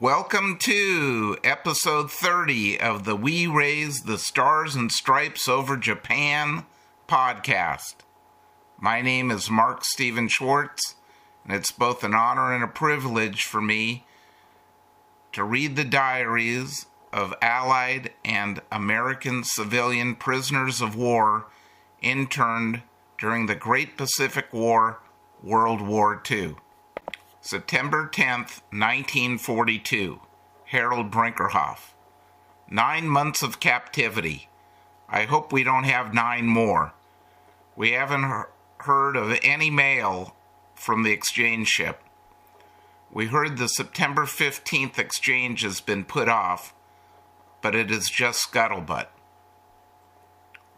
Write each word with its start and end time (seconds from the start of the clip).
Welcome 0.00 0.56
to 0.60 1.36
episode 1.44 2.10
30 2.10 2.80
of 2.80 3.04
the 3.04 3.14
We 3.14 3.46
Raised 3.46 4.06
the 4.06 4.16
Stars 4.16 4.74
and 4.74 4.90
Stripes 4.90 5.46
Over 5.46 5.76
Japan 5.76 6.64
podcast. 7.06 7.96
My 8.78 9.02
name 9.02 9.30
is 9.30 9.50
Mark 9.50 9.84
Steven 9.84 10.28
Schwartz, 10.28 10.94
and 11.44 11.52
it's 11.52 11.70
both 11.70 12.02
an 12.02 12.14
honor 12.14 12.54
and 12.54 12.64
a 12.64 12.66
privilege 12.66 13.44
for 13.44 13.60
me 13.60 14.06
to 15.32 15.44
read 15.44 15.76
the 15.76 15.84
diaries 15.84 16.86
of 17.12 17.34
Allied 17.42 18.10
and 18.24 18.62
American 18.72 19.44
civilian 19.44 20.14
prisoners 20.14 20.80
of 20.80 20.96
war 20.96 21.44
interned 22.00 22.80
during 23.18 23.44
the 23.44 23.54
Great 23.54 23.98
Pacific 23.98 24.50
War, 24.50 25.00
World 25.42 25.82
War 25.82 26.22
II. 26.30 26.56
September 27.42 28.06
10th, 28.06 28.60
1942. 28.70 30.20
Harold 30.66 31.10
Brinkerhoff. 31.10 31.94
Nine 32.68 33.08
months 33.08 33.42
of 33.42 33.60
captivity. 33.60 34.48
I 35.08 35.22
hope 35.24 35.50
we 35.50 35.64
don't 35.64 35.84
have 35.84 36.12
nine 36.12 36.46
more. 36.46 36.92
We 37.74 37.92
haven't 37.92 38.46
heard 38.78 39.16
of 39.16 39.38
any 39.42 39.70
mail 39.70 40.36
from 40.74 41.02
the 41.02 41.12
exchange 41.12 41.68
ship. 41.68 42.02
We 43.10 43.26
heard 43.26 43.56
the 43.56 43.68
September 43.68 44.26
15th 44.26 44.98
exchange 44.98 45.62
has 45.62 45.80
been 45.80 46.04
put 46.04 46.28
off, 46.28 46.74
but 47.62 47.74
it 47.74 47.90
is 47.90 48.10
just 48.10 48.52
scuttlebutt. 48.52 49.06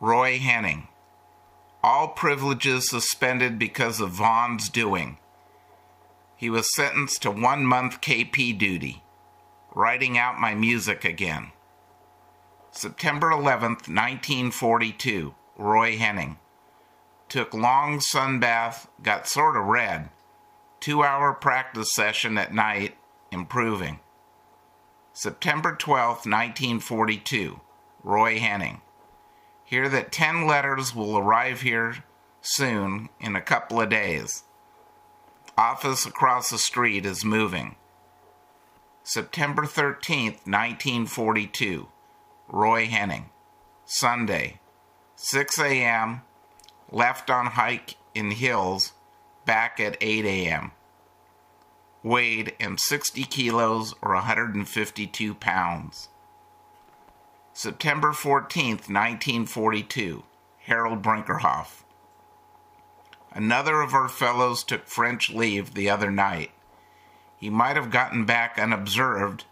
Roy 0.01 0.39
Henning. 0.39 0.87
All 1.83 2.09
privileges 2.09 2.89
suspended 2.89 3.59
because 3.59 4.01
of 4.01 4.11
Vaughn's 4.11 4.69
doing. 4.69 5.19
He 6.43 6.51
was 6.51 6.75
sentenced 6.75 7.23
to 7.23 7.31
one 7.31 7.65
month 7.65 8.01
KP 8.01 8.59
duty, 8.59 9.05
writing 9.77 10.19
out 10.19 10.41
my 10.41 10.57
music 10.57 11.05
again. 11.05 11.53
September 12.73 13.31
11th, 13.31 13.87
1942, 13.87 15.37
Roy 15.57 15.97
Henning. 15.97 16.39
Took 17.29 17.55
long 17.55 18.01
sun 18.01 18.41
bath, 18.41 18.89
got 19.05 19.29
sort 19.29 19.57
of 19.57 19.67
red. 19.67 20.11
Two 20.81 21.05
hour 21.05 21.33
practice 21.33 21.95
session 21.95 22.37
at 22.37 22.53
night, 22.53 22.97
improving. 23.31 24.01
September 25.13 25.77
12th, 25.77 26.27
1942, 26.27 27.61
Roy 28.03 28.41
Henning. 28.41 28.81
Hear 29.65 29.89
that 29.91 30.11
10 30.11 30.49
letters 30.49 30.93
will 30.93 31.17
arrive 31.17 31.61
here 31.61 32.03
soon 32.41 33.11
in 33.21 33.37
a 33.37 33.41
couple 33.41 33.81
of 33.81 33.91
days. 33.91 34.43
Office 35.59 36.07
across 36.07 36.49
the 36.49 36.57
street 36.57 37.05
is 37.05 37.27
moving. 37.27 37.77
September 39.03 39.63
13th, 39.63 40.47
1942. 40.47 41.89
Roy 42.49 42.87
Henning. 42.87 43.31
Sunday. 43.85 44.61
6 45.17 45.59
a.m. 45.59 46.23
Left 46.91 47.29
on 47.29 47.47
hike 47.47 47.97
in 48.15 48.31
hills. 48.31 48.93
Back 49.45 49.79
at 49.79 49.99
8 50.01 50.25
a.m. 50.25 50.73
Weighed 52.03 52.55
am 52.59 52.79
60 52.79 53.25
kilos 53.25 53.95
or 54.01 54.15
152 54.15 55.35
pounds. 55.35 56.09
September 57.53 58.13
14th, 58.13 58.89
1942. 58.89 60.23
Harold 60.61 61.03
Brinkerhoff. 61.03 61.83
Another 63.35 63.81
of 63.81 63.95
our 63.95 64.09
fellows 64.09 64.63
took 64.63 64.87
French 64.87 65.31
leave 65.31 65.73
the 65.75 65.89
other 65.89 66.11
night. 66.11 66.51
He 67.39 67.49
might 67.49 67.77
have 67.77 67.91
gotten 67.91 68.25
back 68.25 68.59
unobserved 68.59 69.45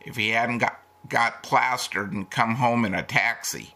if 0.00 0.16
he 0.16 0.30
hadn't 0.30 0.58
got, 0.58 0.78
got 1.08 1.42
plastered 1.42 2.12
and 2.12 2.30
come 2.30 2.56
home 2.56 2.84
in 2.84 2.94
a 2.94 3.02
taxi. 3.02 3.74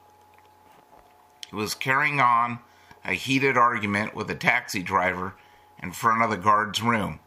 He 1.48 1.56
was 1.56 1.74
carrying 1.74 2.20
on 2.20 2.60
a 3.04 3.14
heated 3.14 3.56
argument 3.56 4.14
with 4.14 4.30
a 4.30 4.34
taxi 4.34 4.82
driver 4.82 5.34
in 5.82 5.92
front 5.92 6.22
of 6.22 6.30
the 6.30 6.36
guard's 6.36 6.82
room. 6.82 7.18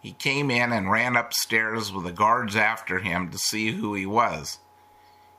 He 0.00 0.12
came 0.12 0.50
in 0.50 0.72
and 0.72 0.90
ran 0.90 1.14
upstairs 1.14 1.92
with 1.92 2.04
the 2.04 2.12
guards 2.12 2.56
after 2.56 3.00
him 3.00 3.30
to 3.30 3.38
see 3.38 3.72
who 3.72 3.94
he 3.94 4.06
was. 4.06 4.58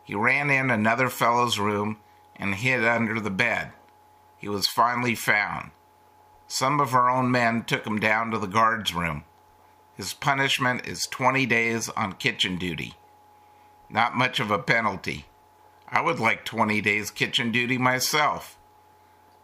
He 0.04 0.14
ran 0.14 0.52
in 0.52 0.70
another 0.70 1.10
fellow's 1.10 1.58
room 1.58 1.98
and 2.36 2.56
hid 2.56 2.86
under 2.86 3.20
the 3.20 3.31
bed. 3.31 3.72
He 4.38 4.48
was 4.48 4.68
finally 4.68 5.16
found. 5.16 5.72
Some 6.53 6.81
of 6.81 6.94
our 6.94 7.09
own 7.09 7.31
men 7.31 7.63
took 7.63 7.88
him 7.88 7.97
down 7.97 8.29
to 8.31 8.38
the 8.38 8.45
guard's 8.45 8.94
room. 8.94 9.23
His 9.95 10.13
punishment 10.13 10.85
is 10.85 11.07
20 11.09 11.45
days 11.45 11.88
on 11.88 12.16
kitchen 12.16 12.57
duty. 12.57 12.95
Not 13.89 14.17
much 14.17 14.41
of 14.41 14.51
a 14.51 14.59
penalty. 14.59 15.28
I 15.88 16.01
would 16.01 16.19
like 16.19 16.44
20 16.44 16.81
days 16.81 17.09
kitchen 17.09 17.53
duty 17.53 17.78
myself. 17.78 18.57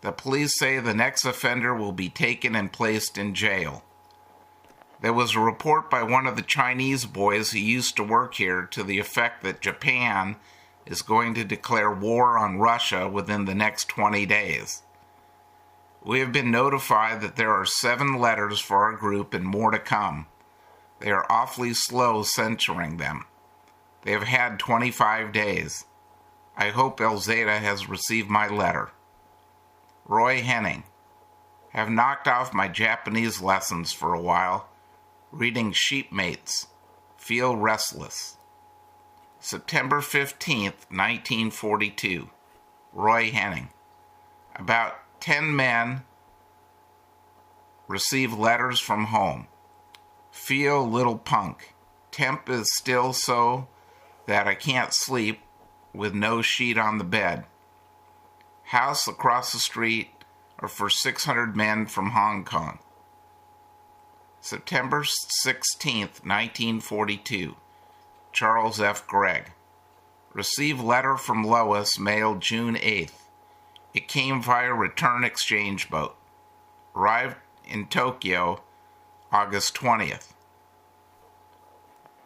The 0.01 0.12
police 0.12 0.59
say 0.59 0.79
the 0.79 0.94
next 0.94 1.23
offender 1.23 1.73
will 1.73 1.94
be 1.94 2.09
taken 2.09 2.57
and 2.57 2.73
placed 2.73 3.18
in 3.18 3.34
jail. 3.34 3.85
There 5.00 5.13
was 5.13 5.34
a 5.34 5.39
report 5.39 5.89
by 5.89 6.03
one 6.03 6.28
of 6.28 6.35
the 6.35 6.41
Chinese 6.41 7.06
boys 7.06 7.51
who 7.51 7.59
used 7.59 7.95
to 7.95 8.03
work 8.03 8.34
here 8.34 8.63
to 8.72 8.84
the 8.84 9.00
effect 9.00 9.44
that 9.44 9.62
Japan 9.62 10.35
is 10.85 11.01
going 11.01 11.35
to 11.35 11.45
declare 11.45 11.89
war 11.89 12.38
on 12.38 12.59
Russia 12.59 13.07
within 13.07 13.45
the 13.45 13.56
next 13.56 13.88
20 13.88 14.25
days. 14.25 14.84
We 16.03 16.19
have 16.19 16.31
been 16.31 16.52
notified 16.52 17.22
that 17.22 17.35
there 17.35 17.53
are 17.53 17.66
seven 17.66 18.18
letters 18.19 18.59
for 18.59 18.84
our 18.84 18.94
group 18.94 19.34
and 19.34 19.46
more 19.46 19.72
to 19.72 19.80
come. 19.80 20.28
They 21.00 21.12
are 21.12 21.25
awfully 21.30 21.74
slow 21.74 22.24
censoring 22.24 22.97
them. 22.97 23.25
They 24.03 24.12
have 24.12 24.24
had 24.24 24.59
25 24.59 25.31
days. 25.31 25.86
I 26.56 26.69
hope 26.69 27.00
Elzada 27.00 27.59
has 27.59 27.90
received 27.90 28.30
my 28.30 28.47
letter. 28.47 28.91
Roy 30.06 30.41
Henning. 30.41 30.84
Have 31.74 31.90
knocked 31.90 32.28
off 32.28 32.53
my 32.53 32.68
Japanese 32.68 33.41
lessons 33.41 33.91
for 33.91 34.13
a 34.13 34.22
while, 34.22 34.69
reading 35.31 35.74
Sheepmates. 35.74 36.68
Feel 37.18 37.56
restless. 37.56 38.38
September 39.40 40.00
15th, 40.00 40.90
1942. 40.90 42.30
Roy 42.94 43.30
Henning. 43.30 43.69
About 44.56 44.96
10 45.20 45.56
men 45.56 46.04
receive 47.88 48.34
letters 48.34 48.80
from 48.80 49.06
home. 49.06 49.48
Feel 50.32 50.88
little 50.88 51.18
punk. 51.18 51.74
Temp 52.12 52.50
is 52.50 52.68
still 52.76 53.14
so 53.14 53.68
that 54.26 54.48
I 54.48 54.56
can't 54.56 54.94
sleep 54.94 55.40
with 55.94 56.14
no 56.14 56.42
sheet 56.42 56.78
on 56.78 56.98
the 56.98 57.04
bed. 57.04 57.46
House 58.66 59.08
across 59.08 59.52
the 59.52 59.60
street 59.60 60.10
are 60.60 60.68
for 60.68 60.90
600 60.90 61.56
men 61.56 61.86
from 61.86 62.12
Hong 62.12 62.44
Kong. 62.44 62.80
September 64.42 65.04
16th, 65.44 66.24
1942. 66.24 67.56
Charles 68.32 68.80
F. 68.80 69.08
Gregg. 69.08 69.52
Receive 70.34 70.80
letter 70.80 71.18
from 71.18 71.44
Lois 71.44 71.98
mailed 71.98 72.42
June 72.42 72.76
8th. 72.76 73.27
It 73.97 74.08
came 74.08 74.44
via 74.44 74.75
return 74.75 75.24
exchange 75.24 75.90
boat. 75.90 76.16
Arrived 76.96 77.38
in 77.66 77.88
Tokyo 77.88 78.62
August 79.31 79.74
20th. 79.74 80.34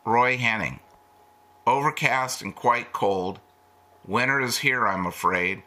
Roy 0.04 0.36
Henning. 0.36 0.82
Overcast 1.66 2.42
and 2.42 2.54
quite 2.54 2.92
cold. 2.92 3.40
Winter 4.06 4.42
is 4.42 4.58
here, 4.58 4.86
I'm 4.86 5.06
afraid. 5.06 5.64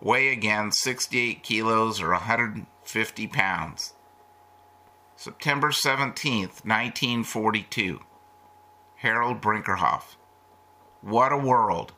Weigh 0.00 0.28
again 0.28 0.70
68 0.70 1.42
kilos 1.42 2.00
or 2.00 2.10
150 2.10 3.26
pounds. 3.26 3.94
September 5.16 5.72
17th, 5.72 6.64
1942. 6.64 7.98
Harold 8.98 9.40
Brinkerhoff. 9.40 10.14
What 11.00 11.32
a 11.32 11.36
world! 11.36 11.92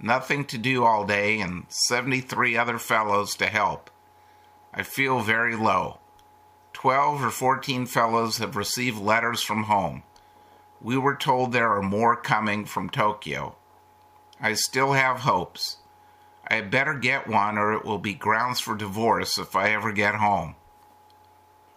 Nothing 0.00 0.44
to 0.46 0.58
do 0.58 0.84
all 0.84 1.06
day, 1.06 1.40
and 1.40 1.66
73 1.68 2.56
other 2.56 2.78
fellows 2.78 3.34
to 3.36 3.46
help. 3.46 3.90
I 4.72 4.82
feel 4.82 5.20
very 5.20 5.56
low. 5.56 5.98
12 6.72 7.24
or 7.24 7.30
14 7.30 7.86
fellows 7.86 8.38
have 8.38 8.54
received 8.54 8.98
letters 8.98 9.42
from 9.42 9.64
home. 9.64 10.02
We 10.80 10.96
were 10.96 11.16
told 11.16 11.52
there 11.52 11.72
are 11.72 11.82
more 11.82 12.14
coming 12.14 12.64
from 12.64 12.88
Tokyo. 12.88 13.56
I 14.40 14.54
still 14.54 14.92
have 14.92 15.20
hopes. 15.20 15.78
I 16.46 16.54
had 16.54 16.70
better 16.70 16.94
get 16.94 17.26
one, 17.26 17.58
or 17.58 17.72
it 17.72 17.84
will 17.84 17.98
be 17.98 18.14
grounds 18.14 18.60
for 18.60 18.76
divorce 18.76 19.38
if 19.38 19.56
I 19.56 19.70
ever 19.70 19.90
get 19.90 20.14
home. 20.14 20.54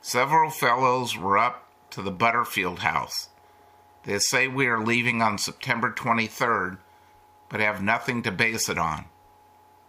Several 0.02 0.52
fellows 0.52 1.18
were 1.18 1.38
up 1.38 1.68
to 1.92 2.02
the 2.02 2.12
Butterfield 2.12 2.80
house. 2.80 3.30
They 4.04 4.20
say 4.20 4.48
we 4.48 4.68
are 4.68 4.84
leaving 4.84 5.22
on 5.22 5.38
September 5.38 5.92
23rd 5.92 6.78
but 7.52 7.60
have 7.60 7.84
nothing 7.84 8.24
to 8.24 8.32
base 8.32 8.70
it 8.70 8.78
on. 8.78 9.04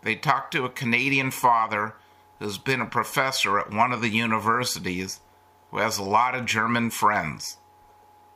They 0.02 0.16
talked 0.16 0.52
to 0.52 0.64
a 0.64 0.68
Canadian 0.68 1.30
father 1.30 1.94
who's 2.40 2.58
been 2.58 2.80
a 2.80 2.86
professor 2.86 3.56
at 3.60 3.72
one 3.72 3.92
of 3.92 4.00
the 4.02 4.08
universities 4.08 5.20
who 5.70 5.78
has 5.78 5.96
a 5.96 6.02
lot 6.02 6.34
of 6.34 6.44
German 6.44 6.90
friends. 6.90 7.58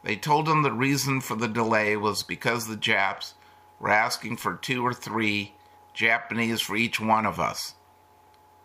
They 0.04 0.14
told 0.14 0.48
him 0.48 0.62
the 0.62 0.70
reason 0.70 1.20
for 1.20 1.34
the 1.34 1.48
delay 1.48 1.96
was 1.96 2.22
because 2.22 2.68
the 2.68 2.76
Japs 2.76 3.34
were 3.80 3.90
asking 3.90 4.36
for 4.36 4.54
two 4.54 4.86
or 4.86 4.94
three 4.94 5.54
Japanese 5.92 6.60
for 6.60 6.76
each 6.76 7.00
one 7.00 7.26
of 7.26 7.40
us. 7.40 7.74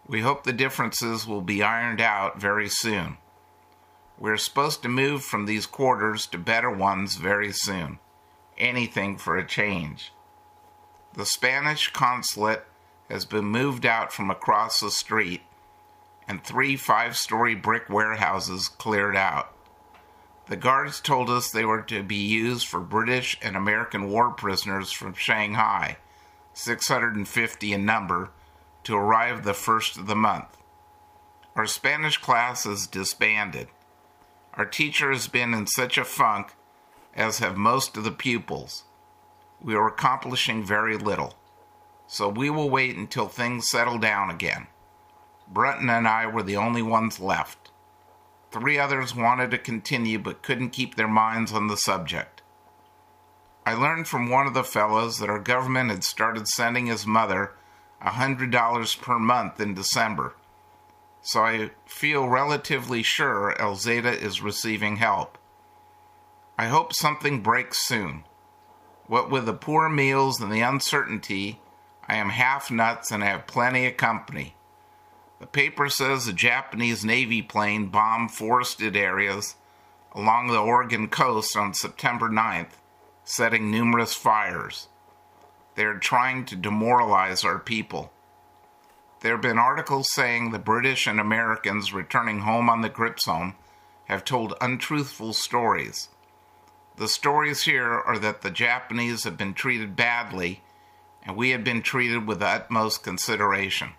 We 0.05 0.21
hope 0.21 0.43
the 0.43 0.53
differences 0.53 1.25
will 1.25 1.41
be 1.41 1.63
ironed 1.63 2.01
out 2.01 2.39
very 2.39 2.69
soon. 2.69 3.17
We're 4.19 4.37
supposed 4.37 4.83
to 4.83 4.89
move 4.89 5.23
from 5.23 5.47
these 5.47 5.65
quarters 5.65 6.27
to 6.27 6.37
better 6.37 6.69
ones 6.69 7.15
very 7.15 7.51
soon. 7.51 7.97
Anything 8.59 9.17
for 9.17 9.37
a 9.37 9.47
change. 9.47 10.11
The 11.13 11.25
Spanish 11.25 11.91
consulate 11.91 12.63
has 13.09 13.25
been 13.25 13.45
moved 13.45 13.85
out 13.85 14.13
from 14.13 14.31
across 14.31 14.79
the 14.79 14.89
street, 14.89 15.41
and 16.25 16.41
three 16.41 16.77
five 16.77 17.17
story 17.17 17.53
brick 17.53 17.89
warehouses 17.89 18.69
cleared 18.69 19.17
out. 19.17 19.53
The 20.47 20.55
guards 20.55 21.01
told 21.01 21.29
us 21.29 21.51
they 21.51 21.65
were 21.65 21.81
to 21.81 22.01
be 22.01 22.15
used 22.15 22.65
for 22.65 22.79
British 22.79 23.37
and 23.41 23.57
American 23.57 24.09
war 24.09 24.31
prisoners 24.31 24.91
from 24.91 25.13
Shanghai, 25.13 25.97
650 26.53 27.73
in 27.73 27.85
number, 27.85 28.31
to 28.85 28.95
arrive 28.95 29.43
the 29.43 29.53
first 29.53 29.97
of 29.97 30.07
the 30.07 30.15
month. 30.15 30.57
Our 31.55 31.67
Spanish 31.67 32.17
class 32.17 32.65
is 32.65 32.87
disbanded. 32.87 33.67
Our 34.53 34.65
teacher 34.65 35.11
has 35.11 35.27
been 35.27 35.53
in 35.53 35.67
such 35.67 35.97
a 35.97 36.05
funk, 36.05 36.53
as 37.13 37.39
have 37.39 37.57
most 37.57 37.97
of 37.97 38.05
the 38.05 38.11
pupils. 38.11 38.85
We 39.63 39.75
are 39.75 39.87
accomplishing 39.87 40.63
very 40.63 40.97
little. 40.97 41.35
So 42.07 42.27
we 42.27 42.49
will 42.49 42.69
wait 42.69 42.97
until 42.97 43.27
things 43.27 43.69
settle 43.69 43.97
down 43.97 44.29
again. 44.29 44.67
Brunton 45.47 45.89
and 45.89 46.07
I 46.07 46.25
were 46.27 46.43
the 46.43 46.57
only 46.57 46.81
ones 46.81 47.19
left. 47.19 47.71
Three 48.51 48.77
others 48.77 49.15
wanted 49.15 49.51
to 49.51 49.57
continue 49.57 50.19
but 50.19 50.41
couldn't 50.41 50.71
keep 50.71 50.95
their 50.95 51.07
minds 51.07 51.53
on 51.53 51.67
the 51.67 51.77
subject. 51.77 52.41
I 53.65 53.73
learned 53.73 54.07
from 54.07 54.29
one 54.29 54.47
of 54.47 54.53
the 54.53 54.63
fellows 54.63 55.19
that 55.19 55.29
our 55.29 55.39
government 55.39 55.91
had 55.91 56.03
started 56.03 56.47
sending 56.47 56.87
his 56.87 57.05
mother 57.05 57.53
$100 58.03 59.01
per 59.01 59.19
month 59.19 59.59
in 59.59 59.73
December. 59.73 60.35
So 61.21 61.41
I 61.43 61.71
feel 61.85 62.27
relatively 62.27 63.03
sure 63.03 63.55
Elzada 63.59 64.19
is 64.19 64.41
receiving 64.41 64.97
help. 64.97 65.37
I 66.57 66.67
hope 66.67 66.93
something 66.93 67.41
breaks 67.41 67.77
soon. 67.85 68.23
What 69.11 69.29
with 69.29 69.45
the 69.45 69.53
poor 69.53 69.89
meals 69.89 70.39
and 70.39 70.49
the 70.49 70.61
uncertainty, 70.61 71.59
I 72.07 72.15
am 72.15 72.29
half 72.29 72.71
nuts 72.71 73.11
and 73.11 73.21
have 73.21 73.45
plenty 73.45 73.85
of 73.85 73.97
company. 73.97 74.55
The 75.41 75.47
paper 75.47 75.89
says 75.89 76.29
a 76.29 76.33
Japanese 76.33 77.03
Navy 77.03 77.41
plane 77.41 77.87
bombed 77.87 78.31
forested 78.31 78.95
areas 78.95 79.55
along 80.13 80.47
the 80.47 80.61
Oregon 80.61 81.09
coast 81.09 81.57
on 81.57 81.73
September 81.73 82.29
9th, 82.29 82.79
setting 83.25 83.69
numerous 83.69 84.13
fires. 84.13 84.87
They 85.75 85.83
are 85.83 85.99
trying 85.99 86.45
to 86.45 86.55
demoralize 86.55 87.43
our 87.43 87.59
people. 87.59 88.13
There 89.19 89.33
have 89.33 89.41
been 89.41 89.59
articles 89.59 90.07
saying 90.13 90.51
the 90.51 90.57
British 90.57 91.05
and 91.05 91.19
Americans 91.19 91.91
returning 91.91 92.39
home 92.39 92.69
on 92.69 92.79
the 92.79 92.89
Gripsholm 92.89 93.55
have 94.05 94.23
told 94.23 94.53
untruthful 94.61 95.33
stories. 95.33 96.07
The 96.97 97.07
stories 97.07 97.63
here 97.63 97.91
are 97.91 98.19
that 98.19 98.41
the 98.41 98.51
Japanese 98.51 99.23
have 99.23 99.37
been 99.37 99.53
treated 99.53 99.95
badly 99.95 100.61
and 101.23 101.35
we 101.35 101.51
have 101.51 101.63
been 101.63 101.81
treated 101.81 102.27
with 102.27 102.39
the 102.39 102.47
utmost 102.47 103.03
consideration. 103.03 103.89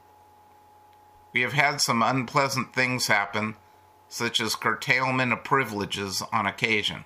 We 1.32 1.40
have 1.42 1.52
had 1.52 1.80
some 1.80 2.02
unpleasant 2.02 2.74
things 2.74 3.06
happen, 3.06 3.56
such 4.08 4.40
as 4.40 4.54
curtailment 4.54 5.32
of 5.32 5.44
privileges 5.44 6.22
on 6.32 6.46
occasion. 6.46 7.04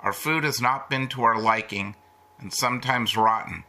Our 0.00 0.12
food 0.12 0.44
has 0.44 0.60
not 0.60 0.90
been 0.90 1.08
to 1.08 1.22
our 1.22 1.38
liking 1.38 1.94
and 2.38 2.52
sometimes 2.52 3.16
rotten, 3.16 3.64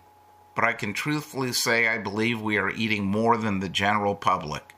but 0.56 0.64
I 0.64 0.74
can 0.74 0.94
truthfully 0.94 1.54
say 1.54 1.88
I 1.88 1.98
believe 1.98 2.42
we 2.42 2.58
are 2.58 2.70
eating 2.70 3.06
more 3.06 3.38
than 3.38 3.60
the 3.60 3.70
general 3.70 4.16
public. 4.16 4.74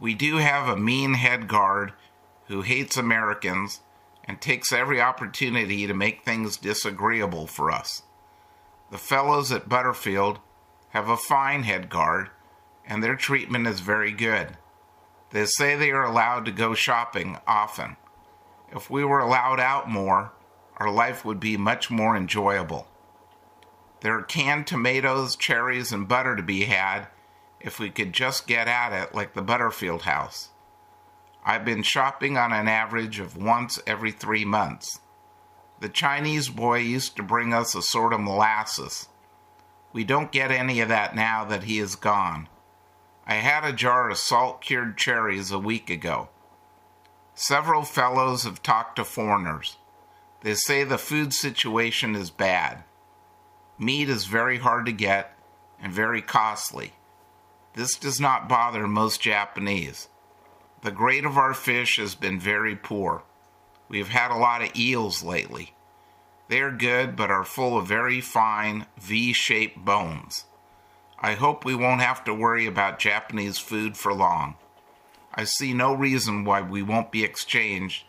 We 0.00 0.14
do 0.14 0.36
have 0.36 0.68
a 0.68 0.76
mean 0.76 1.14
head 1.14 1.48
guard 1.48 1.92
who 2.48 2.62
hates 2.62 2.96
Americans 2.96 3.80
and 4.26 4.40
takes 4.40 4.72
every 4.72 5.00
opportunity 5.00 5.86
to 5.86 5.94
make 5.94 6.24
things 6.24 6.56
disagreeable 6.56 7.46
for 7.46 7.70
us. 7.70 8.02
The 8.90 8.98
fellows 8.98 9.52
at 9.52 9.68
Butterfield 9.68 10.38
have 10.90 11.08
a 11.08 11.16
fine 11.16 11.64
head 11.64 11.90
guard, 11.90 12.30
and 12.86 13.02
their 13.02 13.16
treatment 13.16 13.66
is 13.66 13.80
very 13.80 14.12
good. 14.12 14.56
They 15.30 15.46
say 15.46 15.74
they 15.74 15.90
are 15.90 16.04
allowed 16.04 16.44
to 16.44 16.52
go 16.52 16.74
shopping 16.74 17.38
often. 17.46 17.96
If 18.72 18.88
we 18.88 19.04
were 19.04 19.18
allowed 19.18 19.60
out 19.60 19.90
more, 19.90 20.32
our 20.76 20.90
life 20.90 21.24
would 21.24 21.40
be 21.40 21.56
much 21.56 21.90
more 21.90 22.16
enjoyable. 22.16 22.86
There 24.00 24.18
are 24.18 24.22
canned 24.22 24.66
tomatoes, 24.66 25.34
cherries, 25.34 25.92
and 25.92 26.06
butter 26.06 26.36
to 26.36 26.42
be 26.42 26.64
had 26.64 27.08
if 27.60 27.78
we 27.78 27.90
could 27.90 28.12
just 28.12 28.46
get 28.46 28.68
at 28.68 28.92
it 28.92 29.14
like 29.14 29.34
the 29.34 29.42
Butterfield 29.42 30.02
house. 30.02 30.50
I've 31.44 31.64
been 31.64 31.82
shopping 31.82 32.38
on 32.38 32.52
an 32.52 32.68
average 32.68 33.18
of 33.18 33.36
once 33.36 33.78
every 33.86 34.10
three 34.10 34.44
months. 34.44 35.00
The 35.80 35.90
Chinese 35.90 36.48
boy 36.48 36.78
used 36.78 37.16
to 37.16 37.22
bring 37.22 37.52
us 37.52 37.74
a 37.74 37.82
sort 37.82 38.14
of 38.14 38.20
molasses. 38.20 39.08
We 39.92 40.04
don't 40.04 40.32
get 40.32 40.50
any 40.50 40.80
of 40.80 40.88
that 40.88 41.14
now 41.14 41.44
that 41.44 41.64
he 41.64 41.78
is 41.78 41.96
gone. 41.96 42.48
I 43.26 43.34
had 43.34 43.64
a 43.64 43.72
jar 43.72 44.08
of 44.08 44.16
salt 44.16 44.62
cured 44.62 44.96
cherries 44.96 45.50
a 45.50 45.58
week 45.58 45.90
ago. 45.90 46.30
Several 47.34 47.82
fellows 47.82 48.44
have 48.44 48.62
talked 48.62 48.96
to 48.96 49.04
foreigners. 49.04 49.76
They 50.42 50.54
say 50.54 50.84
the 50.84 50.98
food 50.98 51.34
situation 51.34 52.14
is 52.14 52.30
bad. 52.30 52.84
Meat 53.78 54.08
is 54.08 54.26
very 54.26 54.58
hard 54.58 54.86
to 54.86 54.92
get 54.92 55.36
and 55.80 55.92
very 55.92 56.22
costly. 56.22 56.92
This 57.74 57.96
does 57.96 58.20
not 58.20 58.48
bother 58.48 58.86
most 58.86 59.20
Japanese. 59.20 60.08
The 60.84 60.90
grade 60.90 61.24
of 61.24 61.38
our 61.38 61.54
fish 61.54 61.96
has 61.96 62.14
been 62.14 62.38
very 62.38 62.76
poor. 62.76 63.22
We 63.88 63.96
have 64.00 64.10
had 64.10 64.30
a 64.30 64.36
lot 64.36 64.60
of 64.60 64.76
eels 64.76 65.22
lately. 65.22 65.72
They 66.48 66.60
are 66.60 66.70
good, 66.70 67.16
but 67.16 67.30
are 67.30 67.42
full 67.42 67.78
of 67.78 67.86
very 67.86 68.20
fine 68.20 68.84
V 69.00 69.32
shaped 69.32 69.82
bones. 69.82 70.44
I 71.18 71.36
hope 71.36 71.64
we 71.64 71.74
won't 71.74 72.02
have 72.02 72.22
to 72.24 72.34
worry 72.34 72.66
about 72.66 72.98
Japanese 72.98 73.56
food 73.56 73.96
for 73.96 74.12
long. 74.12 74.56
I 75.34 75.44
see 75.44 75.72
no 75.72 75.94
reason 75.94 76.44
why 76.44 76.60
we 76.60 76.82
won't 76.82 77.10
be 77.10 77.24
exchanged, 77.24 78.04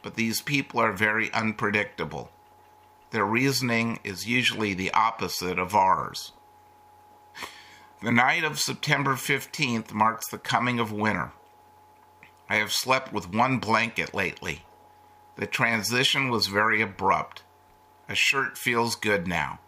but 0.00 0.14
these 0.14 0.40
people 0.40 0.78
are 0.78 0.92
very 0.92 1.28
unpredictable. 1.32 2.30
Their 3.10 3.26
reasoning 3.26 3.98
is 4.04 4.28
usually 4.28 4.74
the 4.74 4.92
opposite 4.92 5.58
of 5.58 5.74
ours. 5.74 6.30
The 8.00 8.12
night 8.12 8.44
of 8.44 8.60
September 8.60 9.14
15th 9.14 9.92
marks 9.92 10.28
the 10.28 10.38
coming 10.38 10.78
of 10.78 10.92
winter. 10.92 11.32
I 12.52 12.56
have 12.56 12.70
slept 12.70 13.14
with 13.14 13.32
one 13.32 13.60
blanket 13.60 14.12
lately. 14.12 14.66
The 15.36 15.46
transition 15.46 16.28
was 16.28 16.48
very 16.48 16.82
abrupt. 16.82 17.44
A 18.10 18.14
shirt 18.14 18.58
feels 18.58 18.94
good 18.94 19.26
now. 19.26 19.58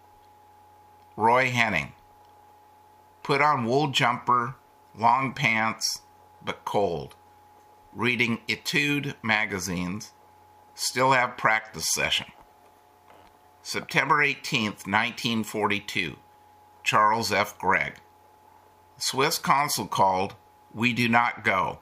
Roy 1.16 1.48
Henning. 1.50 1.94
Put 3.22 3.40
on 3.40 3.64
wool 3.64 3.88
jumper, 3.88 4.56
long 4.94 5.32
pants, 5.32 6.02
but 6.44 6.66
cold. 6.66 7.14
Reading 7.94 8.40
Etude 8.48 9.14
magazines. 9.22 10.12
Still 10.74 11.12
have 11.12 11.38
practice 11.38 11.88
session. 11.90 12.26
September 13.62 14.16
18th, 14.16 14.86
1942. 14.86 16.16
Charles 16.82 17.32
F. 17.32 17.58
Gregg. 17.58 17.94
Swiss 18.98 19.38
consul 19.38 19.86
called. 19.86 20.34
We 20.74 20.92
do 20.92 21.08
not 21.08 21.44
go. 21.44 21.78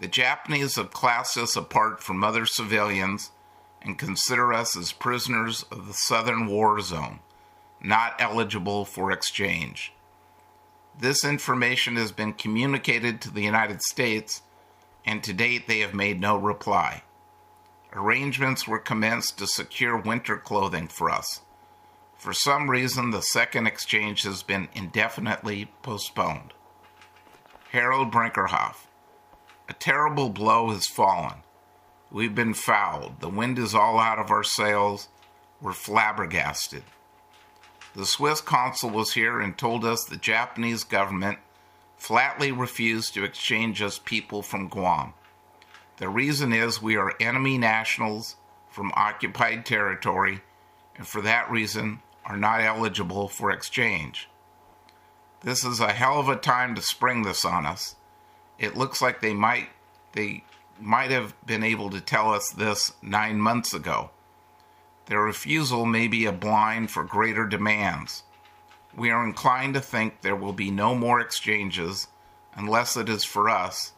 The 0.00 0.08
Japanese 0.08 0.76
have 0.76 0.92
classed 0.92 1.36
us 1.36 1.56
apart 1.56 2.02
from 2.02 2.24
other 2.24 2.46
civilians 2.46 3.32
and 3.82 3.98
consider 3.98 4.52
us 4.52 4.74
as 4.74 4.92
prisoners 4.92 5.66
of 5.70 5.86
the 5.86 5.92
Southern 5.92 6.46
War 6.46 6.80
Zone, 6.80 7.20
not 7.82 8.14
eligible 8.18 8.86
for 8.86 9.12
exchange. 9.12 9.92
This 10.98 11.22
information 11.22 11.96
has 11.96 12.12
been 12.12 12.32
communicated 12.32 13.20
to 13.20 13.30
the 13.30 13.42
United 13.42 13.82
States, 13.82 14.40
and 15.04 15.22
to 15.22 15.34
date 15.34 15.68
they 15.68 15.80
have 15.80 15.94
made 15.94 16.18
no 16.18 16.36
reply. 16.36 17.02
Arrangements 17.92 18.66
were 18.66 18.78
commenced 18.78 19.36
to 19.38 19.46
secure 19.46 19.98
winter 19.98 20.38
clothing 20.38 20.88
for 20.88 21.10
us. 21.10 21.42
For 22.16 22.32
some 22.32 22.70
reason, 22.70 23.10
the 23.10 23.22
second 23.22 23.66
exchange 23.66 24.22
has 24.22 24.42
been 24.42 24.68
indefinitely 24.74 25.70
postponed. 25.82 26.54
Harold 27.72 28.10
Brinkerhoff. 28.10 28.86
A 29.70 29.74
terrible 29.74 30.30
blow 30.30 30.70
has 30.70 30.88
fallen. 30.88 31.44
We've 32.10 32.34
been 32.34 32.54
fouled. 32.54 33.20
The 33.20 33.28
wind 33.28 33.56
is 33.56 33.72
all 33.72 34.00
out 34.00 34.18
of 34.18 34.28
our 34.28 34.42
sails. 34.42 35.06
We're 35.62 35.74
flabbergasted. 35.74 36.82
The 37.94 38.04
Swiss 38.04 38.40
consul 38.40 38.90
was 38.90 39.12
here 39.12 39.40
and 39.40 39.56
told 39.56 39.84
us 39.84 40.04
the 40.04 40.16
Japanese 40.16 40.82
government 40.82 41.38
flatly 41.96 42.50
refused 42.50 43.14
to 43.14 43.22
exchange 43.22 43.80
us 43.80 44.00
people 44.00 44.42
from 44.42 44.66
Guam. 44.66 45.14
The 45.98 46.08
reason 46.08 46.52
is 46.52 46.82
we 46.82 46.96
are 46.96 47.14
enemy 47.20 47.56
nationals 47.56 48.34
from 48.70 48.90
occupied 48.96 49.64
territory 49.64 50.40
and 50.96 51.06
for 51.06 51.20
that 51.20 51.48
reason 51.48 52.00
are 52.24 52.36
not 52.36 52.60
eligible 52.60 53.28
for 53.28 53.52
exchange. 53.52 54.28
This 55.42 55.64
is 55.64 55.78
a 55.78 55.92
hell 55.92 56.18
of 56.18 56.28
a 56.28 56.34
time 56.34 56.74
to 56.74 56.82
spring 56.82 57.22
this 57.22 57.44
on 57.44 57.66
us. 57.66 57.94
It 58.60 58.76
looks 58.76 59.02
like 59.02 59.20
they 59.20 59.34
might 59.34 59.70
they 60.12 60.44
might 60.78 61.10
have 61.10 61.34
been 61.46 61.64
able 61.64 61.90
to 61.90 62.00
tell 62.00 62.32
us 62.32 62.50
this 62.50 62.92
9 63.02 63.40
months 63.40 63.74
ago. 63.74 64.10
Their 65.06 65.22
refusal 65.22 65.86
may 65.86 66.06
be 66.06 66.26
a 66.26 66.32
blind 66.32 66.90
for 66.90 67.02
greater 67.02 67.46
demands. 67.46 68.22
We 68.94 69.10
are 69.10 69.24
inclined 69.24 69.74
to 69.74 69.80
think 69.80 70.20
there 70.20 70.36
will 70.36 70.52
be 70.52 70.70
no 70.70 70.94
more 70.94 71.20
exchanges 71.20 72.08
unless 72.54 72.96
it 72.96 73.08
is 73.08 73.24
for 73.24 73.48
us, 73.48 73.92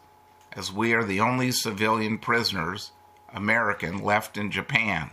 as 0.53 0.73
we 0.73 0.93
are 0.93 1.05
the 1.05 1.21
only 1.21 1.51
civilian 1.51 2.19
prisoners, 2.19 2.93
American, 3.33 4.03
left 4.03 4.37
in 4.37 4.51
Japan. 4.51 5.11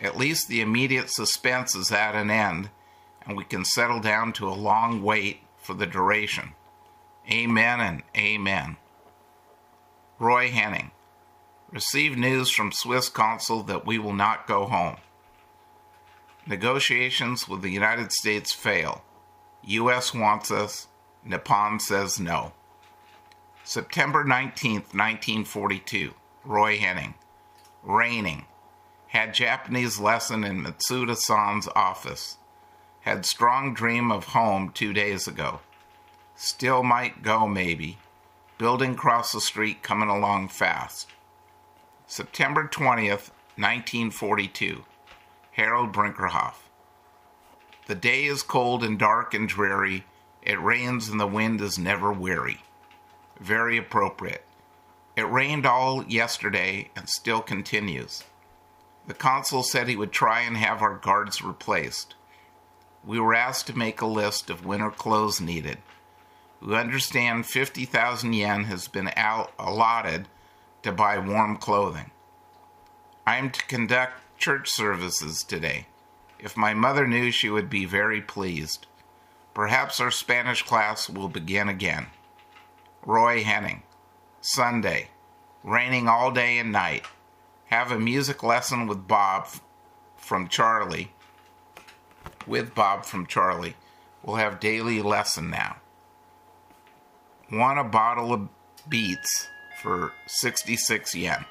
At 0.00 0.18
least 0.18 0.48
the 0.48 0.60
immediate 0.60 1.10
suspense 1.10 1.74
is 1.74 1.92
at 1.92 2.14
an 2.14 2.30
end, 2.30 2.70
and 3.24 3.36
we 3.36 3.44
can 3.44 3.64
settle 3.64 4.00
down 4.00 4.32
to 4.34 4.48
a 4.48 4.62
long 4.68 5.02
wait 5.02 5.40
for 5.58 5.74
the 5.74 5.86
duration. 5.86 6.54
Amen 7.28 7.80
and 7.80 8.02
amen. 8.16 8.76
Roy 10.18 10.50
Henning. 10.50 10.90
Received 11.72 12.18
news 12.18 12.50
from 12.50 12.72
Swiss 12.72 13.08
consul 13.08 13.62
that 13.64 13.86
we 13.86 13.98
will 13.98 14.12
not 14.12 14.46
go 14.46 14.66
home. 14.66 14.96
Negotiations 16.46 17.48
with 17.48 17.62
the 17.62 17.70
United 17.70 18.12
States 18.12 18.52
fail. 18.52 19.04
U.S. 19.62 20.12
wants 20.12 20.50
us. 20.50 20.88
Nippon 21.24 21.78
says 21.78 22.18
no. 22.18 22.52
September 23.62 24.24
19, 24.24 24.74
1942. 24.74 26.12
Roy 26.44 26.78
Henning. 26.78 27.14
Raining. 27.82 28.46
Had 29.08 29.34
Japanese 29.34 30.00
lesson 30.00 30.44
in 30.44 30.62
Mitsuda 30.62 31.16
san's 31.16 31.68
office. 31.76 32.38
Had 33.00 33.24
strong 33.26 33.74
dream 33.74 34.10
of 34.10 34.26
home 34.26 34.70
two 34.74 34.92
days 34.92 35.28
ago. 35.28 35.60
Still 36.42 36.82
might 36.82 37.22
go, 37.22 37.46
maybe. 37.46 37.98
Building 38.56 38.92
across 38.92 39.30
the 39.30 39.42
street 39.42 39.82
coming 39.82 40.08
along 40.08 40.48
fast. 40.48 41.08
September 42.06 42.66
20th, 42.66 43.28
1942. 43.58 44.86
Harold 45.52 45.92
Brinkerhoff. 45.92 46.54
The 47.88 47.94
day 47.94 48.24
is 48.24 48.42
cold 48.42 48.82
and 48.82 48.98
dark 48.98 49.34
and 49.34 49.46
dreary. 49.46 50.06
It 50.40 50.58
rains 50.58 51.10
and 51.10 51.20
the 51.20 51.26
wind 51.26 51.60
is 51.60 51.78
never 51.78 52.10
weary. 52.10 52.62
Very 53.38 53.76
appropriate. 53.76 54.46
It 55.16 55.30
rained 55.30 55.66
all 55.66 56.06
yesterday 56.06 56.88
and 56.96 57.06
still 57.10 57.42
continues. 57.42 58.24
The 59.06 59.12
consul 59.12 59.62
said 59.62 59.88
he 59.88 59.96
would 59.96 60.10
try 60.10 60.40
and 60.40 60.56
have 60.56 60.80
our 60.80 60.96
guards 60.96 61.42
replaced. 61.42 62.14
We 63.04 63.20
were 63.20 63.34
asked 63.34 63.66
to 63.66 63.76
make 63.76 64.00
a 64.00 64.06
list 64.06 64.48
of 64.48 64.64
winter 64.64 64.90
clothes 64.90 65.38
needed. 65.38 65.76
We 66.62 66.76
understand 66.76 67.46
50,000 67.46 68.32
yen 68.34 68.64
has 68.64 68.86
been 68.86 69.10
allotted 69.58 70.28
to 70.82 70.92
buy 70.92 71.18
warm 71.18 71.56
clothing. 71.56 72.10
I 73.26 73.36
am 73.36 73.50
to 73.50 73.66
conduct 73.66 74.20
church 74.38 74.68
services 74.68 75.42
today. 75.42 75.86
If 76.38 76.56
my 76.56 76.74
mother 76.74 77.06
knew, 77.06 77.30
she 77.30 77.50
would 77.50 77.70
be 77.70 77.84
very 77.84 78.20
pleased. 78.20 78.86
Perhaps 79.54 80.00
our 80.00 80.10
Spanish 80.10 80.62
class 80.62 81.08
will 81.08 81.28
begin 81.28 81.68
again. 81.68 82.06
Roy 83.04 83.42
Henning. 83.42 83.82
Sunday. 84.40 85.08
Raining 85.62 86.08
all 86.08 86.30
day 86.30 86.58
and 86.58 86.72
night. 86.72 87.04
Have 87.66 87.90
a 87.90 87.98
music 87.98 88.42
lesson 88.42 88.86
with 88.86 89.06
Bob 89.06 89.48
from 90.16 90.48
Charlie. 90.48 91.12
With 92.46 92.74
Bob 92.74 93.04
from 93.04 93.26
Charlie. 93.26 93.76
We'll 94.22 94.36
have 94.36 94.60
daily 94.60 95.00
lesson 95.02 95.50
now. 95.50 95.76
Want 97.52 97.80
a 97.80 97.84
bottle 97.84 98.32
of 98.32 98.48
beets 98.88 99.48
for 99.82 100.12
66 100.26 101.14
yen. 101.16 101.46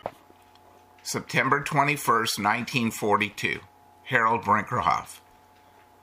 September 1.04 1.62
21st, 1.62 2.40
1942. 2.40 3.60
Harold 4.04 4.44
Brinkerhoff. 4.44 5.20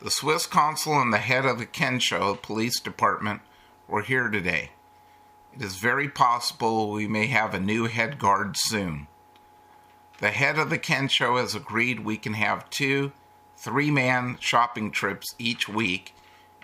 The 0.00 0.10
Swiss 0.10 0.46
consul 0.46 1.00
and 1.00 1.12
the 1.12 1.18
head 1.18 1.46
of 1.46 1.58
the 1.58 1.66
Kensho 1.66 2.40
Police 2.40 2.78
Department 2.78 3.40
were 3.88 4.02
here 4.02 4.28
today. 4.28 4.70
It 5.54 5.62
is 5.62 5.76
very 5.76 6.08
possible 6.08 6.90
we 6.90 7.08
may 7.08 7.28
have 7.28 7.54
a 7.54 7.60
new 7.60 7.86
head 7.86 8.18
guard 8.18 8.56
soon. 8.58 9.06
The 10.18 10.30
head 10.30 10.58
of 10.58 10.68
the 10.68 10.78
Kensho 10.78 11.40
has 11.40 11.54
agreed 11.54 12.00
we 12.00 12.18
can 12.18 12.34
have 12.34 12.68
two 12.68 13.12
three 13.56 13.90
man 13.90 14.36
shopping 14.40 14.90
trips 14.90 15.34
each 15.38 15.68
week 15.68 16.14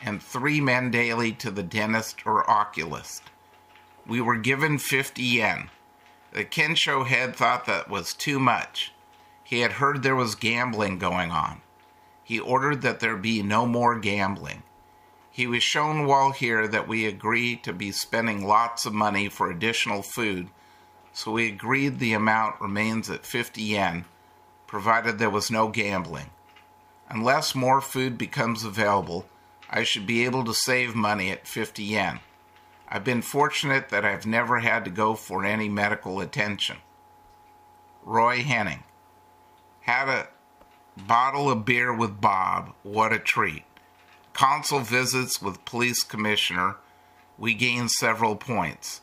and 0.04 0.23
three 0.23 0.61
men 0.61 0.90
daily 0.90 1.32
to 1.32 1.50
the 1.50 1.62
dentist 1.62 2.26
or 2.26 2.49
oculist. 2.50 3.23
We 4.06 4.21
were 4.21 4.37
given 4.37 4.78
50 4.78 5.23
yen. 5.23 5.71
The 6.32 6.44
Kensho 6.44 7.06
head 7.06 7.37
thought 7.37 7.66
that 7.66 7.88
was 7.88 8.14
too 8.14 8.40
much. 8.40 8.92
He 9.44 9.61
had 9.61 9.73
heard 9.73 10.02
there 10.02 10.16
was 10.16 10.35
gambling 10.35 10.99
going 10.99 11.30
on. 11.30 11.61
He 12.25 12.40
ordered 12.40 12.82
that 12.82 13.00
there 13.00 13.16
be 13.16 13.42
no 13.42 13.66
more 13.66 13.99
gambling. 13.99 14.62
He 15.30 15.47
was 15.47 15.62
shown 15.62 16.06
while 16.06 16.32
here 16.32 16.66
that 16.68 16.88
we 16.88 17.06
agree 17.06 17.56
to 17.56 17.73
be 17.73 17.92
spending 17.92 18.47
lots 18.47 18.85
of 18.85 18.92
money 18.92 19.28
for 19.28 19.50
additional 19.50 20.02
food, 20.02 20.49
so 21.12 21.32
we 21.32 21.49
agreed 21.49 21.99
the 21.99 22.12
amount 22.12 22.61
remains 22.61 23.09
at 23.11 23.26
50 23.26 23.62
yen, 23.62 24.04
provided 24.66 25.18
there 25.18 25.30
was 25.30 25.50
no 25.50 25.68
gambling. 25.68 26.30
Unless 27.09 27.54
more 27.54 27.80
food 27.80 28.16
becomes 28.16 28.64
available, 28.64 29.26
I 29.73 29.85
should 29.85 30.07
be 30.07 30.25
able 30.26 30.45
to 30.45 30.52
save 30.52 30.95
money 30.95 31.31
at 31.31 31.49
50 31.49 31.83
yen. 31.83 32.21
I've 32.87 33.05
been 33.05 33.23
fortunate 33.23 33.88
that 33.88 34.05
I've 34.05 34.26
never 34.26 34.59
had 34.59 34.85
to 34.85 34.91
go 34.91 35.14
for 35.14 35.47
any 35.47 35.71
medical 35.71 36.21
attention. 36.21 36.76
Roy 38.05 38.43
Henning. 38.43 38.83
Had 39.81 40.11
a 40.11 40.29
bottle 40.97 41.50
of 41.50 41.64
beer 41.64 41.91
with 41.93 42.21
Bob. 42.21 42.75
What 42.83 43.14
a 43.14 43.19
treat. 43.19 43.64
Consul 44.35 44.81
visits 44.81 45.41
with 45.41 45.64
police 45.64 46.02
commissioner. 46.02 46.76
We 47.38 47.55
gain 47.55 47.88
several 47.88 48.37
points. 48.37 49.00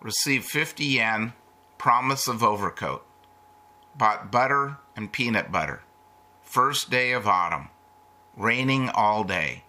Received 0.00 0.46
50 0.46 0.84
yen. 0.84 1.32
Promise 1.78 2.26
of 2.26 2.42
overcoat. 2.42 3.06
Bought 3.96 4.32
butter 4.32 4.78
and 4.96 5.12
peanut 5.12 5.52
butter. 5.52 5.82
First 6.42 6.90
day 6.90 7.12
of 7.12 7.28
autumn. 7.28 7.68
Raining 8.36 8.88
all 8.88 9.22
day. 9.22 9.62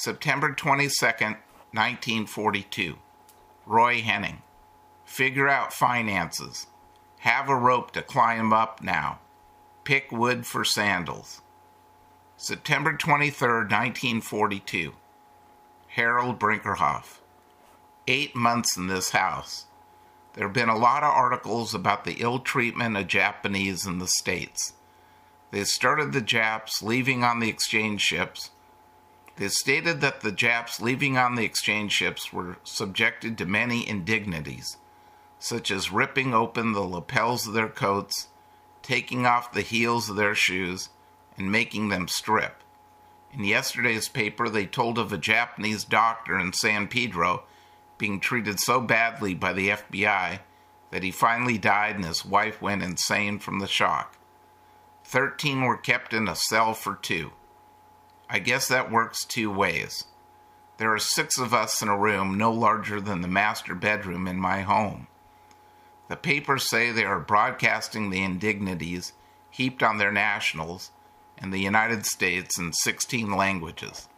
September 0.00 0.52
22, 0.52 1.06
1942. 1.06 2.98
Roy 3.66 4.00
Henning. 4.00 4.42
Figure 5.04 5.48
out 5.48 5.72
finances. 5.72 6.68
Have 7.18 7.48
a 7.48 7.56
rope 7.56 7.90
to 7.90 8.02
climb 8.02 8.52
up 8.52 8.80
now. 8.80 9.18
Pick 9.82 10.12
wood 10.12 10.46
for 10.46 10.64
sandals. 10.64 11.42
September 12.36 12.96
23, 12.96 13.48
1942. 13.48 14.92
Harold 15.88 16.38
Brinkerhoff. 16.38 17.18
Eight 18.06 18.36
months 18.36 18.76
in 18.76 18.86
this 18.86 19.10
house. 19.10 19.66
There 20.34 20.46
have 20.46 20.54
been 20.54 20.68
a 20.68 20.78
lot 20.78 21.02
of 21.02 21.12
articles 21.12 21.74
about 21.74 22.04
the 22.04 22.18
ill 22.20 22.38
treatment 22.38 22.96
of 22.96 23.08
Japanese 23.08 23.84
in 23.84 23.98
the 23.98 24.06
States. 24.06 24.74
They 25.50 25.64
started 25.64 26.12
the 26.12 26.20
Japs 26.20 26.84
leaving 26.84 27.24
on 27.24 27.40
the 27.40 27.48
exchange 27.48 28.00
ships. 28.02 28.50
They 29.38 29.48
stated 29.48 30.00
that 30.00 30.22
the 30.22 30.32
Japs 30.32 30.80
leaving 30.80 31.16
on 31.16 31.36
the 31.36 31.44
exchange 31.44 31.92
ships 31.92 32.32
were 32.32 32.56
subjected 32.64 33.38
to 33.38 33.46
many 33.46 33.88
indignities, 33.88 34.78
such 35.38 35.70
as 35.70 35.92
ripping 35.92 36.34
open 36.34 36.72
the 36.72 36.80
lapels 36.80 37.46
of 37.46 37.54
their 37.54 37.68
coats, 37.68 38.28
taking 38.82 39.26
off 39.26 39.52
the 39.52 39.60
heels 39.60 40.10
of 40.10 40.16
their 40.16 40.34
shoes, 40.34 40.88
and 41.36 41.52
making 41.52 41.88
them 41.88 42.08
strip. 42.08 42.64
In 43.32 43.44
yesterday's 43.44 44.08
paper, 44.08 44.48
they 44.48 44.66
told 44.66 44.98
of 44.98 45.12
a 45.12 45.18
Japanese 45.18 45.84
doctor 45.84 46.36
in 46.36 46.52
San 46.52 46.88
Pedro 46.88 47.44
being 47.96 48.18
treated 48.18 48.58
so 48.58 48.80
badly 48.80 49.34
by 49.34 49.52
the 49.52 49.68
FBI 49.68 50.40
that 50.90 51.02
he 51.04 51.12
finally 51.12 51.58
died 51.58 51.94
and 51.94 52.04
his 52.04 52.24
wife 52.24 52.60
went 52.60 52.82
insane 52.82 53.38
from 53.38 53.60
the 53.60 53.68
shock. 53.68 54.16
Thirteen 55.04 55.62
were 55.62 55.76
kept 55.76 56.12
in 56.12 56.26
a 56.26 56.34
cell 56.34 56.74
for 56.74 56.96
two. 56.96 57.30
I 58.30 58.38
guess 58.38 58.68
that 58.68 58.90
works 58.90 59.24
two 59.24 59.50
ways. 59.50 60.04
There 60.76 60.92
are 60.92 60.98
six 60.98 61.38
of 61.38 61.54
us 61.54 61.82
in 61.82 61.88
a 61.88 61.98
room 61.98 62.36
no 62.36 62.52
larger 62.52 63.00
than 63.00 63.20
the 63.20 63.28
master 63.28 63.74
bedroom 63.74 64.28
in 64.28 64.38
my 64.38 64.60
home. 64.60 65.08
The 66.08 66.16
papers 66.16 66.68
say 66.68 66.90
they 66.90 67.04
are 67.04 67.18
broadcasting 67.18 68.10
the 68.10 68.22
indignities 68.22 69.12
heaped 69.50 69.82
on 69.82 69.98
their 69.98 70.12
nationals 70.12 70.90
in 71.40 71.50
the 71.50 71.60
United 71.60 72.06
States 72.06 72.58
in 72.58 72.72
16 72.72 73.30
languages. 73.32 74.08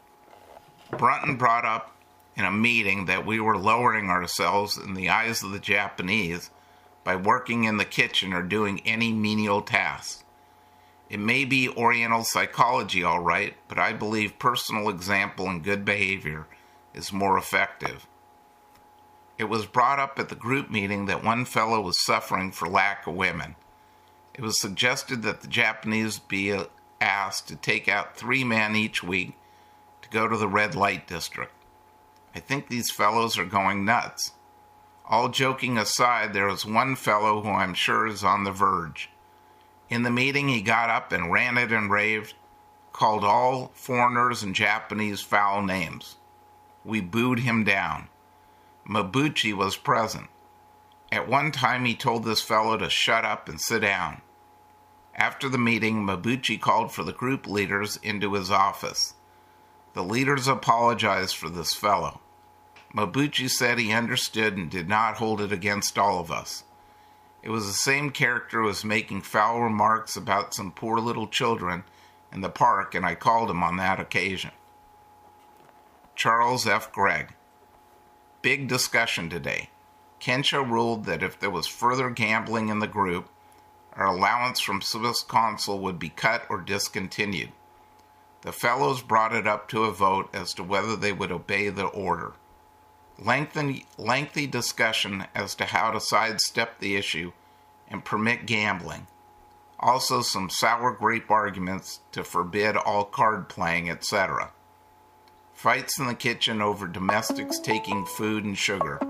Brunton 0.90 1.36
brought 1.36 1.64
up 1.64 1.96
in 2.36 2.44
a 2.44 2.50
meeting 2.50 3.06
that 3.06 3.26
we 3.26 3.40
were 3.40 3.56
lowering 3.56 4.10
ourselves 4.10 4.76
in 4.76 4.94
the 4.94 5.08
eyes 5.08 5.42
of 5.42 5.50
the 5.52 5.58
Japanese 5.58 6.50
by 7.04 7.16
working 7.16 7.64
in 7.64 7.76
the 7.76 7.84
kitchen 7.84 8.32
or 8.32 8.42
doing 8.42 8.80
any 8.84 9.12
menial 9.12 9.62
tasks. 9.62 10.19
It 11.10 11.18
may 11.18 11.44
be 11.44 11.68
Oriental 11.68 12.22
psychology, 12.22 13.02
all 13.02 13.18
right, 13.18 13.56
but 13.66 13.80
I 13.80 13.92
believe 13.92 14.38
personal 14.38 14.88
example 14.88 15.48
and 15.48 15.62
good 15.62 15.84
behavior 15.84 16.46
is 16.94 17.12
more 17.12 17.36
effective. 17.36 18.06
It 19.36 19.48
was 19.48 19.66
brought 19.66 19.98
up 19.98 20.20
at 20.20 20.28
the 20.28 20.36
group 20.36 20.70
meeting 20.70 21.06
that 21.06 21.24
one 21.24 21.44
fellow 21.44 21.80
was 21.80 22.04
suffering 22.04 22.52
for 22.52 22.68
lack 22.68 23.08
of 23.08 23.14
women. 23.14 23.56
It 24.34 24.42
was 24.42 24.60
suggested 24.60 25.22
that 25.22 25.40
the 25.40 25.48
Japanese 25.48 26.20
be 26.20 26.56
asked 27.00 27.48
to 27.48 27.56
take 27.56 27.88
out 27.88 28.16
three 28.16 28.44
men 28.44 28.76
each 28.76 29.02
week 29.02 29.34
to 30.02 30.08
go 30.10 30.28
to 30.28 30.36
the 30.36 30.46
red 30.46 30.76
light 30.76 31.08
district. 31.08 31.54
I 32.36 32.38
think 32.38 32.68
these 32.68 32.92
fellows 32.92 33.36
are 33.36 33.44
going 33.44 33.84
nuts. 33.84 34.34
All 35.08 35.28
joking 35.28 35.76
aside, 35.76 36.34
there 36.34 36.48
is 36.48 36.64
one 36.64 36.94
fellow 36.94 37.42
who 37.42 37.50
I'm 37.50 37.74
sure 37.74 38.06
is 38.06 38.22
on 38.22 38.44
the 38.44 38.52
verge. 38.52 39.10
In 39.90 40.04
the 40.04 40.10
meeting, 40.10 40.48
he 40.48 40.62
got 40.62 40.88
up 40.88 41.10
and 41.10 41.32
ranted 41.32 41.72
and 41.72 41.90
raved, 41.90 42.34
called 42.92 43.24
all 43.24 43.72
foreigners 43.74 44.42
and 44.42 44.54
Japanese 44.54 45.20
foul 45.20 45.62
names. 45.62 46.16
We 46.84 47.00
booed 47.00 47.40
him 47.40 47.64
down. 47.64 48.08
Mabuchi 48.88 49.52
was 49.52 49.76
present. 49.76 50.28
At 51.10 51.28
one 51.28 51.50
time, 51.50 51.84
he 51.84 51.96
told 51.96 52.24
this 52.24 52.40
fellow 52.40 52.76
to 52.78 52.88
shut 52.88 53.24
up 53.24 53.48
and 53.48 53.60
sit 53.60 53.80
down. 53.80 54.22
After 55.16 55.48
the 55.48 55.58
meeting, 55.58 56.06
Mabuchi 56.06 56.60
called 56.60 56.92
for 56.92 57.02
the 57.02 57.12
group 57.12 57.48
leaders 57.48 57.98
into 58.00 58.34
his 58.34 58.50
office. 58.50 59.14
The 59.94 60.04
leaders 60.04 60.46
apologized 60.46 61.34
for 61.34 61.48
this 61.48 61.74
fellow. 61.74 62.20
Mabuchi 62.94 63.50
said 63.50 63.78
he 63.78 63.92
understood 63.92 64.56
and 64.56 64.70
did 64.70 64.88
not 64.88 65.16
hold 65.16 65.40
it 65.40 65.50
against 65.50 65.98
all 65.98 66.20
of 66.20 66.30
us. 66.30 66.62
It 67.42 67.50
was 67.50 67.66
the 67.66 67.72
same 67.72 68.10
character 68.10 68.60
who 68.60 68.66
was 68.66 68.84
making 68.84 69.22
foul 69.22 69.60
remarks 69.60 70.14
about 70.16 70.54
some 70.54 70.72
poor 70.72 70.98
little 70.98 71.26
children 71.26 71.84
in 72.32 72.42
the 72.42 72.50
park, 72.50 72.94
and 72.94 73.06
I 73.06 73.14
called 73.14 73.50
him 73.50 73.62
on 73.62 73.76
that 73.78 73.98
occasion. 73.98 74.50
Charles 76.14 76.66
F. 76.66 76.92
Gregg. 76.92 77.34
Big 78.42 78.68
discussion 78.68 79.30
today. 79.30 79.70
Kensho 80.20 80.62
ruled 80.62 81.06
that 81.06 81.22
if 81.22 81.40
there 81.40 81.50
was 81.50 81.66
further 81.66 82.10
gambling 82.10 82.68
in 82.68 82.80
the 82.80 82.86
group, 82.86 83.28
our 83.94 84.06
allowance 84.06 84.60
from 84.60 84.82
Swiss 84.82 85.22
Consul 85.22 85.78
would 85.78 85.98
be 85.98 86.10
cut 86.10 86.44
or 86.50 86.60
discontinued. 86.60 87.52
The 88.42 88.52
fellows 88.52 89.02
brought 89.02 89.34
it 89.34 89.46
up 89.46 89.66
to 89.68 89.84
a 89.84 89.92
vote 89.92 90.28
as 90.34 90.52
to 90.54 90.62
whether 90.62 90.94
they 90.94 91.12
would 91.12 91.32
obey 91.32 91.70
the 91.70 91.86
order 91.86 92.34
lengthy, 93.20 93.86
lengthy 93.98 94.46
discussion 94.46 95.26
as 95.34 95.54
to 95.56 95.66
how 95.66 95.90
to 95.90 96.00
sidestep 96.00 96.78
the 96.80 96.96
issue 96.96 97.32
and 97.88 98.04
permit 98.04 98.46
gambling. 98.46 99.06
Also, 99.78 100.22
some 100.22 100.50
sour 100.50 100.92
grape 100.92 101.30
arguments 101.30 102.00
to 102.12 102.22
forbid 102.22 102.76
all 102.76 103.04
card 103.04 103.48
playing, 103.48 103.88
etc. 103.88 104.52
Fights 105.54 105.98
in 105.98 106.06
the 106.06 106.14
kitchen 106.14 106.60
over 106.60 106.86
domestics 106.86 107.58
taking 107.58 108.04
food 108.04 108.44
and 108.44 108.56
sugar. 108.56 109.00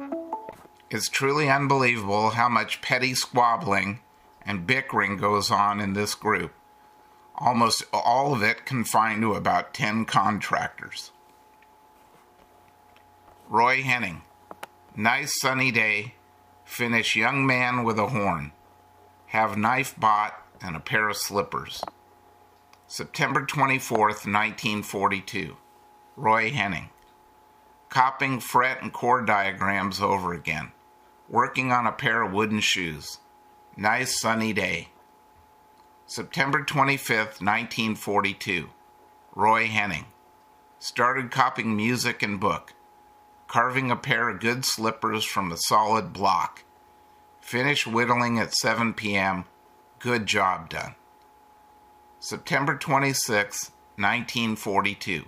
It's 0.91 1.09
truly 1.09 1.49
unbelievable 1.49 2.31
how 2.31 2.49
much 2.49 2.83
petty 2.83 3.15
squabbling 3.15 4.01
and 4.45 4.67
bickering 4.67 5.17
goes 5.17 5.51
on 5.51 5.81
in 5.81 5.93
this 5.93 6.15
group. 6.15 6.53
Almost 7.37 7.85
all 7.93 8.35
of 8.35 8.43
it 8.43 8.67
confined 8.67 9.23
to 9.23 9.35
about 9.35 9.73
10 9.75 10.05
contractors. 10.05 11.13
Roy 13.51 13.83
Henning. 13.83 14.23
Nice 14.95 15.41
sunny 15.41 15.73
day. 15.73 16.15
Finish 16.65 17.17
young 17.17 17.45
man 17.45 17.83
with 17.83 17.99
a 17.99 18.07
horn. 18.07 18.53
Have 19.27 19.59
knife 19.59 19.99
bought 19.99 20.41
and 20.63 20.77
a 20.77 20.81
pair 20.81 21.09
of 21.09 21.17
slippers. 21.17 21.83
September 22.87 23.45
24th, 23.45 24.25
1942. 24.25 25.57
Roy 26.15 26.53
Henning. 26.53 26.91
Copying 27.89 28.39
fret 28.39 28.83
and 28.83 28.93
chord 28.93 29.27
diagrams 29.27 30.01
over 30.01 30.33
again. 30.33 30.71
Working 31.29 31.73
on 31.73 31.89
a 31.89 31.93
pair 31.93 32.23
of 32.23 32.33
wooden 32.33 32.61
shoes. 32.61 33.19
Nice 33.77 34.21
sunny 34.21 34.53
day. 34.53 34.91
September 36.07 36.63
25th, 36.63 37.43
1942. 37.43 38.69
Roy 39.35 39.67
Henning. 39.67 40.07
Started 40.79 41.33
copying 41.33 41.75
music 41.75 42.23
and 42.23 42.39
book 42.39 42.75
carving 43.51 43.91
a 43.91 43.97
pair 43.97 44.29
of 44.29 44.39
good 44.39 44.65
slippers 44.65 45.25
from 45.25 45.51
a 45.51 45.57
solid 45.57 46.13
block. 46.13 46.63
Finish 47.41 47.85
whittling 47.85 48.39
at 48.39 48.55
7 48.55 48.95
p.m. 48.95 49.45
Good 49.99 50.27
job 50.27 50.71
done. 50.71 50.95
September 52.21 52.77
26, 52.77 53.73
1942. 53.97 55.25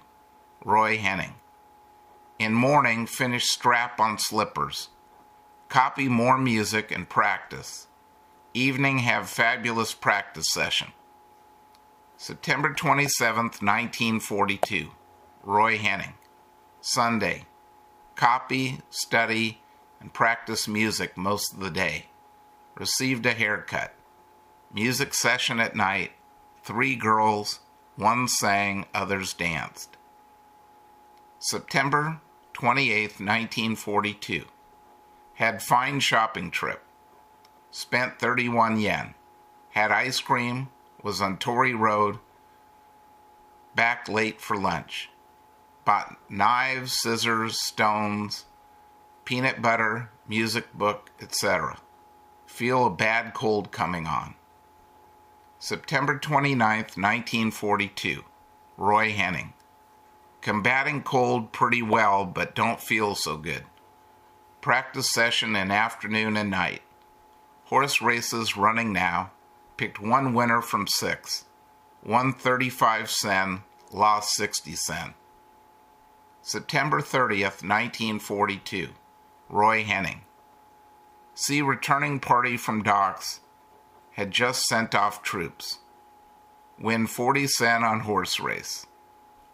Roy 0.65 0.99
Henning. 0.99 1.35
In 2.39 2.55
morning, 2.55 3.07
finish 3.07 3.47
strap 3.47 3.99
on 3.99 4.19
slippers. 4.19 4.91
Copy 5.69 6.09
more 6.09 6.39
music 6.39 6.93
and 6.93 7.09
practice. 7.09 7.89
Evening, 8.55 8.99
have 8.99 9.29
fabulous 9.29 9.95
practice 9.95 10.47
session. 10.53 10.93
September 12.17 12.73
27, 12.73 13.37
1942. 13.47 14.91
Roy 15.43 15.77
Henning. 15.77 16.15
Sunday 16.81 17.47
copy, 18.17 18.81
study, 18.91 19.61
and 20.01 20.13
practice 20.13 20.67
music 20.67 21.17
most 21.17 21.53
of 21.53 21.61
the 21.61 21.71
day. 21.71 22.07
Received 22.77 23.27
a 23.27 23.33
haircut. 23.33 23.95
Music 24.73 25.15
session 25.15 25.61
at 25.61 25.77
night. 25.77 26.13
Three 26.65 26.97
girls, 26.97 27.61
one 27.97 28.29
sang, 28.29 28.87
others 28.95 29.33
danced. 29.33 29.97
September 31.39 32.21
28, 32.53 33.21
1942. 33.21 34.45
Had 35.35 35.63
fine 35.63 36.01
shopping 36.01 36.51
trip. 36.51 36.83
Spent 37.71 38.19
31 38.19 38.81
yen. 38.81 39.15
Had 39.71 39.91
ice 39.91 40.21
cream, 40.21 40.69
was 41.03 41.21
on 41.21 41.39
Torii 41.39 41.75
Road, 41.75 42.19
back 43.75 44.09
late 44.09 44.41
for 44.41 44.57
lunch 44.57 45.09
bought 45.85 46.17
knives, 46.29 47.01
scissors, 47.01 47.61
stones, 47.61 48.45
peanut 49.25 49.63
butter, 49.63 50.11
music 50.29 50.73
book, 50.73 51.11
etc. 51.21 51.79
Feel 52.47 52.87
a 52.87 52.91
bad 52.91 53.35
cold 53.35 53.73
coming 53.73 54.07
on. 54.07 54.35
September 55.59 56.19
29, 56.19 56.59
1942. 56.59 58.25
Roy 58.77 59.13
Henning. 59.13 59.53
Combating 60.41 61.03
cold 61.03 61.53
pretty 61.53 61.83
well, 61.83 62.25
but 62.25 62.55
don't 62.55 62.81
feel 62.81 63.15
so 63.15 63.37
good. 63.37 63.65
Practice 64.61 65.13
session 65.13 65.55
in 65.55 65.71
afternoon 65.71 66.37
and 66.37 66.51
night. 66.51 66.83
Horse 67.67 68.03
races 68.03 68.57
running 68.57 68.93
now. 68.93 69.31
Picked 69.77 70.01
one 70.01 70.35
winner 70.35 70.61
from 70.61 70.87
six. 70.87 71.45
Won 72.05 72.33
35 72.33 73.09
sen, 73.09 73.63
lost 73.93 74.35
60 74.35 74.75
sen. 74.75 75.15
September 76.45 77.01
30th, 77.01 77.63
1942. 77.63 78.89
Roy 79.49 79.85
Henning. 79.85 80.23
See 81.35 81.63
returning 81.63 82.19
party 82.19 82.57
from 82.57 82.83
docks 82.83 83.39
had 84.15 84.33
just 84.33 84.65
sent 84.65 84.93
off 84.93 85.23
troops. 85.23 85.79
Win 86.81 87.07
40 87.07 87.47
cent 87.47 87.85
on 87.85 88.01
horse 88.01 88.41
race. 88.41 88.87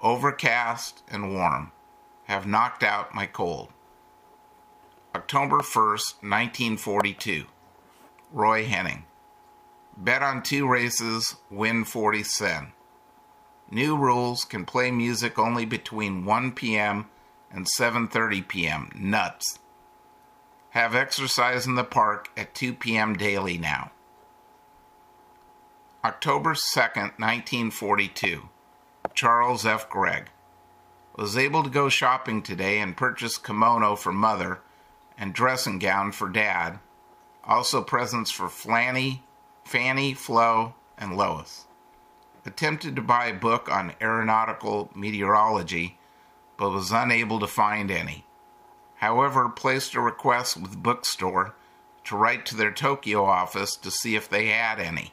Overcast 0.01 1.03
and 1.09 1.35
warm. 1.35 1.72
Have 2.24 2.46
knocked 2.46 2.83
out 2.83 3.14
my 3.14 3.27
cold. 3.27 3.68
October 5.14 5.59
1st, 5.59 6.22
1942. 6.22 7.44
Roy 8.33 8.64
Henning. 8.64 9.05
Bet 9.94 10.22
on 10.22 10.42
two 10.42 10.66
races, 10.66 11.37
win 11.51 11.85
40 11.85 12.22
sen. 12.22 12.72
New 13.70 13.96
rules 13.96 14.44
can 14.44 14.64
play 14.64 14.90
music 14.90 15.38
only 15.38 15.66
between 15.66 16.24
1 16.24 16.52
p.m. 16.52 17.07
and 17.50 17.66
7:30 17.66 18.48
p.m. 18.48 18.90
Nuts. 18.94 19.59
Have 20.70 20.94
exercise 20.94 21.66
in 21.66 21.74
the 21.74 21.85
park 21.85 22.31
at 22.35 22.54
2 22.54 22.72
p.m. 22.74 23.14
daily 23.14 23.59
now. 23.59 23.90
October 26.02 26.54
2nd, 26.54 27.18
1942. 27.18 28.48
Charles 29.12 29.66
F. 29.66 29.90
Gregg. 29.90 30.31
Was 31.16 31.37
able 31.37 31.62
to 31.62 31.70
go 31.70 31.90
shopping 31.90 32.42
today 32.42 32.78
and 32.78 32.96
purchase 32.96 33.37
kimono 33.37 33.96
for 33.96 34.12
mother 34.12 34.61
and 35.18 35.35
dressing 35.35 35.78
gown 35.78 36.12
for 36.12 36.28
dad. 36.28 36.78
Also 37.44 37.83
presents 37.83 38.31
for 38.31 38.46
Flanny, 38.46 39.20
Fanny, 39.64 40.14
Flo, 40.14 40.74
and 40.96 41.16
Lois 41.16 41.66
attempted 42.49 42.97
to 42.97 43.03
buy 43.03 43.27
a 43.27 43.35
book 43.35 43.71
on 43.71 43.95
aeronautical 44.01 44.91
meteorology, 44.95 45.99
but 46.57 46.71
was 46.71 46.91
unable 46.91 47.39
to 47.39 47.47
find 47.47 47.91
any. 47.91 48.25
However, 48.97 49.49
placed 49.51 49.95
a 49.95 50.01
request 50.01 50.57
with 50.57 50.83
bookstore 50.83 51.55
to 52.05 52.17
write 52.17 52.47
to 52.47 52.57
their 52.57 52.73
Tokyo 52.73 53.25
office 53.25 53.77
to 53.77 53.91
see 53.91 54.17
if 54.17 54.29
they 54.29 54.47
had 54.47 54.81
any. 54.81 55.13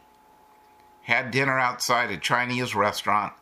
Had 1.04 1.30
dinner 1.30 1.60
outside 1.60 2.10
a 2.10 2.17
Chinese 2.17 2.74
restaurant 2.74 3.34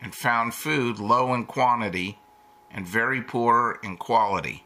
and 0.00 0.14
found 0.14 0.52
food 0.52 0.98
low 0.98 1.32
in 1.32 1.46
quantity 1.46 2.18
and 2.72 2.86
very 2.86 3.22
poor 3.22 3.78
in 3.84 3.96
quality. 3.96 4.64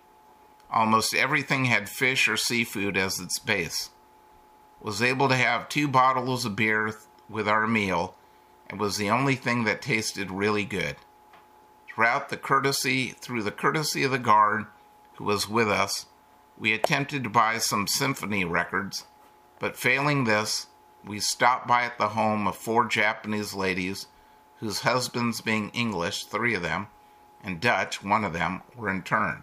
Almost 0.71 1.15
everything 1.15 1.67
had 1.67 1.91
fish 1.91 2.27
or 2.27 2.39
seafood 2.39 2.97
as 2.97 3.21
its 3.21 3.39
base. 3.39 3.91
Was 4.81 5.03
able 5.03 5.29
to 5.29 5.37
have 5.37 5.69
two 5.69 5.87
bottles 5.87 6.47
of 6.47 6.57
beer 6.57 6.97
with 7.29 7.47
our 7.47 7.67
meal 7.67 8.17
and 8.73 8.81
was 8.81 8.97
the 8.97 9.11
only 9.11 9.35
thing 9.35 9.65
that 9.65 9.83
tasted 9.83 10.31
really 10.31 10.65
good. 10.65 10.97
Throughout 11.87 12.31
the 12.31 12.39
courtesy 12.39 13.11
through 13.11 13.43
the 13.43 13.51
courtesy 13.51 14.03
of 14.03 14.11
the 14.11 14.19
guard 14.19 14.65
who 15.17 15.25
was 15.25 15.47
with 15.47 15.69
us, 15.69 16.07
we 16.59 16.73
attempted 16.73 17.23
to 17.23 17.29
buy 17.29 17.59
some 17.59 17.87
symphony 17.87 18.47
records, 18.47 19.05
but 19.59 19.77
failing 19.77 20.25
this, 20.25 20.69
we 21.07 21.21
stopped 21.21 21.69
by 21.69 21.83
at 21.83 21.99
the 21.99 22.09
home 22.09 22.47
of 22.47 22.57
four 22.57 22.87
Japanese 22.87 23.53
ladies 23.53 24.07
whose 24.61 24.81
husbands 24.81 25.43
being 25.43 25.69
English, 25.71 26.25
three 26.25 26.55
of 26.55 26.63
them, 26.63 26.87
and 27.45 27.61
Dutch, 27.61 28.03
one 28.03 28.25
of 28.25 28.33
them, 28.33 28.63
were 28.75 28.89
interned. 28.89 29.43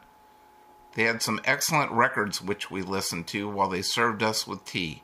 They 0.96 1.04
had 1.04 1.22
some 1.22 1.40
excellent 1.46 1.92
records 1.92 2.42
which 2.42 2.72
we 2.72 2.82
listened 2.82 3.28
to 3.28 3.48
while 3.48 3.70
they 3.70 3.84
served 3.84 4.24
us 4.24 4.48
with 4.48 4.66
tea. 4.66 5.04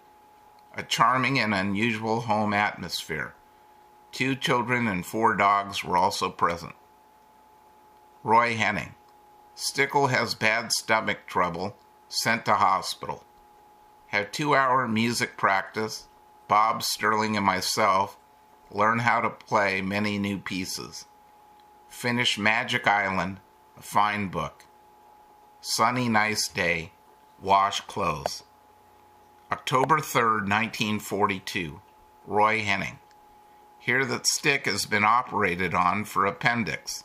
A 0.73 0.81
charming 0.81 1.37
and 1.37 1.53
unusual 1.53 2.21
home 2.21 2.53
atmosphere. 2.53 3.35
Two 4.15 4.33
children 4.33 4.87
and 4.87 5.05
four 5.05 5.35
dogs 5.35 5.83
were 5.83 5.97
also 5.97 6.29
present. 6.29 6.73
Roy 8.23 8.55
Henning. 8.55 8.95
Stickle 9.55 10.07
has 10.07 10.33
bad 10.33 10.71
stomach 10.71 11.27
trouble, 11.27 11.75
sent 12.07 12.45
to 12.45 12.53
hospital. 12.53 13.25
Have 14.07 14.31
two 14.31 14.55
hour 14.55 14.87
music 14.87 15.35
practice. 15.35 16.07
Bob 16.47 16.81
Sterling 16.81 17.35
and 17.35 17.45
myself 17.45 18.17
learn 18.71 18.99
how 18.99 19.19
to 19.19 19.29
play 19.29 19.81
many 19.81 20.17
new 20.17 20.37
pieces. 20.37 21.03
Finish 21.89 22.37
Magic 22.37 22.87
Island, 22.87 23.41
a 23.77 23.81
fine 23.81 24.29
book. 24.29 24.63
Sunny, 25.59 26.07
nice 26.07 26.47
day. 26.47 26.93
Wash 27.41 27.81
clothes. 27.81 28.43
October 29.51 29.97
3rd, 29.97 30.47
1942. 30.47 31.81
Roy 32.25 32.61
Henning. 32.61 32.99
Hear 33.85 34.03
that 34.05 34.25
stick 34.25 34.65
has 34.65 34.87
been 34.87 35.03
operated 35.03 35.75
on 35.75 36.05
for 36.05 36.25
appendix. 36.25 37.03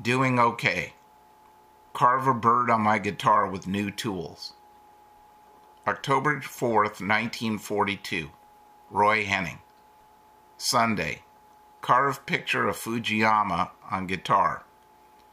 Doing 0.00 0.36
okay. 0.36 0.94
Carve 1.92 2.26
a 2.26 2.34
bird 2.34 2.70
on 2.70 2.80
my 2.80 2.98
guitar 2.98 3.48
with 3.48 3.68
new 3.68 3.92
tools. 3.92 4.54
October 5.86 6.40
4th, 6.40 6.98
1942. 6.98 8.30
Roy 8.90 9.24
Henning. 9.24 9.60
Sunday. 10.56 11.22
Carved 11.82 12.26
picture 12.26 12.66
of 12.66 12.76
Fujiyama 12.76 13.70
on 13.88 14.08
guitar. 14.08 14.64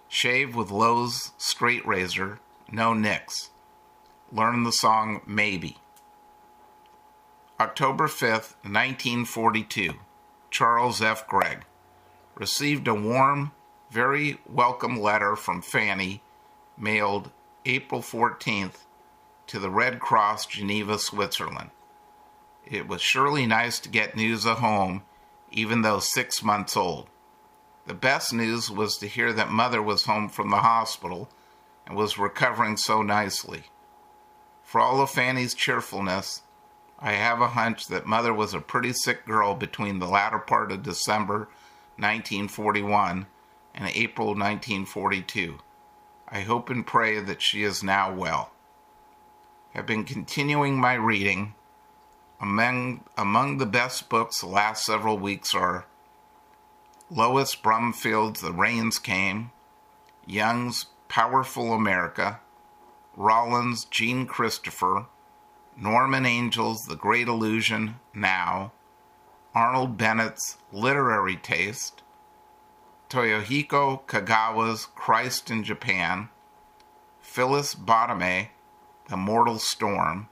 Shave 0.07 0.55
with 0.55 0.69
Lowe's 0.69 1.31
straight 1.39 1.83
razor, 1.87 2.41
no 2.71 2.93
nicks. 2.93 3.49
Learn 4.31 4.61
the 4.61 4.71
song 4.71 5.21
Maybe. 5.25 5.77
October 7.59 8.07
5th, 8.07 8.53
1942. 8.61 9.95
Charles 10.51 11.01
F. 11.01 11.27
Gregg. 11.27 11.65
Received 12.35 12.87
a 12.87 12.93
warm, 12.93 13.51
very 13.91 14.39
welcome 14.47 14.99
letter 14.99 15.35
from 15.35 15.61
Fanny, 15.61 16.21
mailed 16.77 17.31
April 17.65 18.01
14th 18.01 18.85
to 19.47 19.59
the 19.59 19.69
Red 19.69 19.99
Cross, 19.99 20.45
Geneva, 20.47 20.97
Switzerland. 20.99 21.71
It 22.65 22.87
was 22.87 23.01
surely 23.01 23.45
nice 23.45 23.79
to 23.79 23.89
get 23.89 24.15
news 24.15 24.45
of 24.45 24.59
home 24.59 25.03
even 25.51 25.81
though 25.81 25.99
six 25.99 26.43
months 26.43 26.77
old. 26.77 27.07
The 27.87 27.93
best 27.93 28.33
news 28.33 28.69
was 28.69 28.97
to 28.97 29.07
hear 29.07 29.33
that 29.33 29.49
mother 29.49 29.81
was 29.81 30.05
home 30.05 30.29
from 30.29 30.49
the 30.49 30.57
hospital 30.57 31.29
and 31.85 31.95
was 31.95 32.19
recovering 32.19 32.77
so 32.77 33.01
nicely. 33.01 33.63
For 34.63 34.79
all 34.79 35.01
of 35.01 35.09
Fanny's 35.09 35.55
cheerfulness, 35.55 36.43
I 37.01 37.13
have 37.13 37.39
a 37.39 37.49
hunch 37.49 37.87
that 37.87 38.05
mother 38.05 38.33
was 38.33 38.53
a 38.53 38.59
pretty 38.59 38.91
sick 38.91 39.25
girl 39.25 39.55
between 39.55 39.99
the 39.99 40.07
latter 40.07 40.39
part 40.39 40.71
of 40.71 40.83
December 40.83 41.49
1941 41.95 43.25
and 43.73 43.89
April 43.95 44.27
1942. 44.27 45.59
I 46.27 46.41
hope 46.41 46.69
and 46.69 46.85
pray 46.85 47.19
that 47.21 47.41
she 47.41 47.63
is 47.63 47.83
now 47.83 48.13
well. 48.13 48.51
Have 49.73 49.85
been 49.85 50.03
continuing 50.03 50.77
my 50.77 50.93
reading 50.93 51.55
among, 52.41 53.05
among 53.17 53.57
the 53.57 53.65
best 53.65 54.09
books 54.09 54.41
the 54.41 54.47
last 54.47 54.85
several 54.85 55.17
weeks 55.17 55.55
are 55.55 55.85
Louis 57.09 57.55
Bromfield's 57.55 58.41
The 58.41 58.51
Rains 58.51 58.99
Came, 58.99 59.51
Young's 60.25 60.87
Powerful 61.07 61.73
America, 61.73 62.39
Rolland's 63.15 63.85
Jean 63.85 64.25
Christopher, 64.25 65.07
Norman 65.77 66.25
Angell's 66.25 66.81
The 66.83 66.95
Great 66.95 67.27
Illusion 67.27 67.95
Now, 68.13 68.73
Arnold 69.55 69.97
Bennett's 69.97 70.57
Literary 70.71 71.35
Taste, 71.35 72.03
Toyohiko 73.09 74.05
Kagawa's 74.05 74.85
Christ 74.85 75.49
in 75.49 75.63
Japan, 75.63 76.29
Phyllis 77.21 77.73
Bottome, 77.75 78.49
The 79.07 79.17
Mortal 79.17 79.59
Storm, 79.59 80.27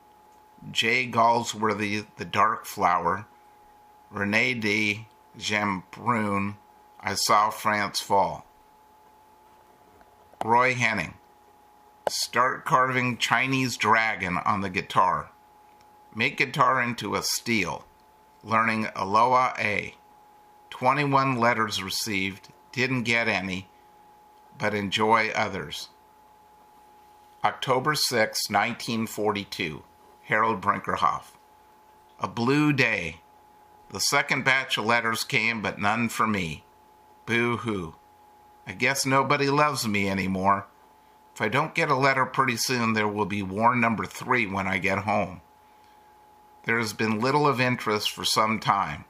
J. 0.71 1.10
Galsworthy, 1.10 2.06
The 2.17 2.26
Dark 2.26 2.65
Flower, 2.65 3.26
Rene 4.12 4.54
de 4.56 5.08
Chambrun, 5.38 6.56
I 7.00 7.13
Saw 7.13 7.50
France 7.50 8.02
Fall. 8.02 8.45
Roy 10.43 10.73
Henning, 10.76 11.15
Start 12.10 12.63
carving 12.63 13.17
Chinese 13.17 13.76
dragon 13.76 14.38
on 14.38 14.62
the 14.62 14.70
guitar. 14.70 15.32
Make 16.15 16.38
guitar 16.38 16.82
into 16.82 17.15
a 17.15 17.24
steel. 17.24 17.86
Learning 18.43 18.88
Aloha 18.96 19.54
Oe. 19.60 19.91
21 20.70 21.38
letters 21.38 21.84
received, 21.84 22.50
didn't 22.72 23.04
get 23.04 23.28
any, 23.28 23.67
but 24.58 24.74
enjoy 24.74 25.30
others. 25.30 25.89
October 27.43 27.93
6, 27.93 28.50
1942. 28.50 29.84
Harold 30.24 30.62
Brinkerhoff. 30.62 31.36
A 32.20 32.28
blue 32.28 32.72
day. 32.72 33.22
The 33.89 34.00
second 34.00 34.43
batch 34.43 34.78
of 34.78 34.86
letters 34.86 35.24
came, 35.24 35.62
but 35.62 35.80
none 35.80 36.10
for 36.10 36.28
me. 36.28 36.63
Boo 37.26 37.58
hoo. 37.58 37.96
I 38.65 38.74
guess 38.74 39.06
nobody 39.06 39.50
loves 39.50 39.88
me 39.88 40.10
anymore. 40.10 40.67
If 41.38 41.41
I 41.43 41.50
don't 41.50 41.76
get 41.76 41.91
a 41.91 41.95
letter 41.95 42.26
pretty 42.26 42.58
soon, 42.58 42.93
there 42.93 43.08
will 43.08 43.28
be 43.28 43.43
war 43.43 43.76
number 43.76 44.06
three 44.06 44.47
when 44.47 44.65
I 44.65 44.80
get 44.80 45.06
home. 45.06 45.41
There 46.65 46.80
has 46.80 46.93
been 46.93 47.19
little 47.19 47.47
of 47.47 47.62
interest 47.62 48.10
for 48.10 48.26
some 48.26 48.60
time. 48.60 49.06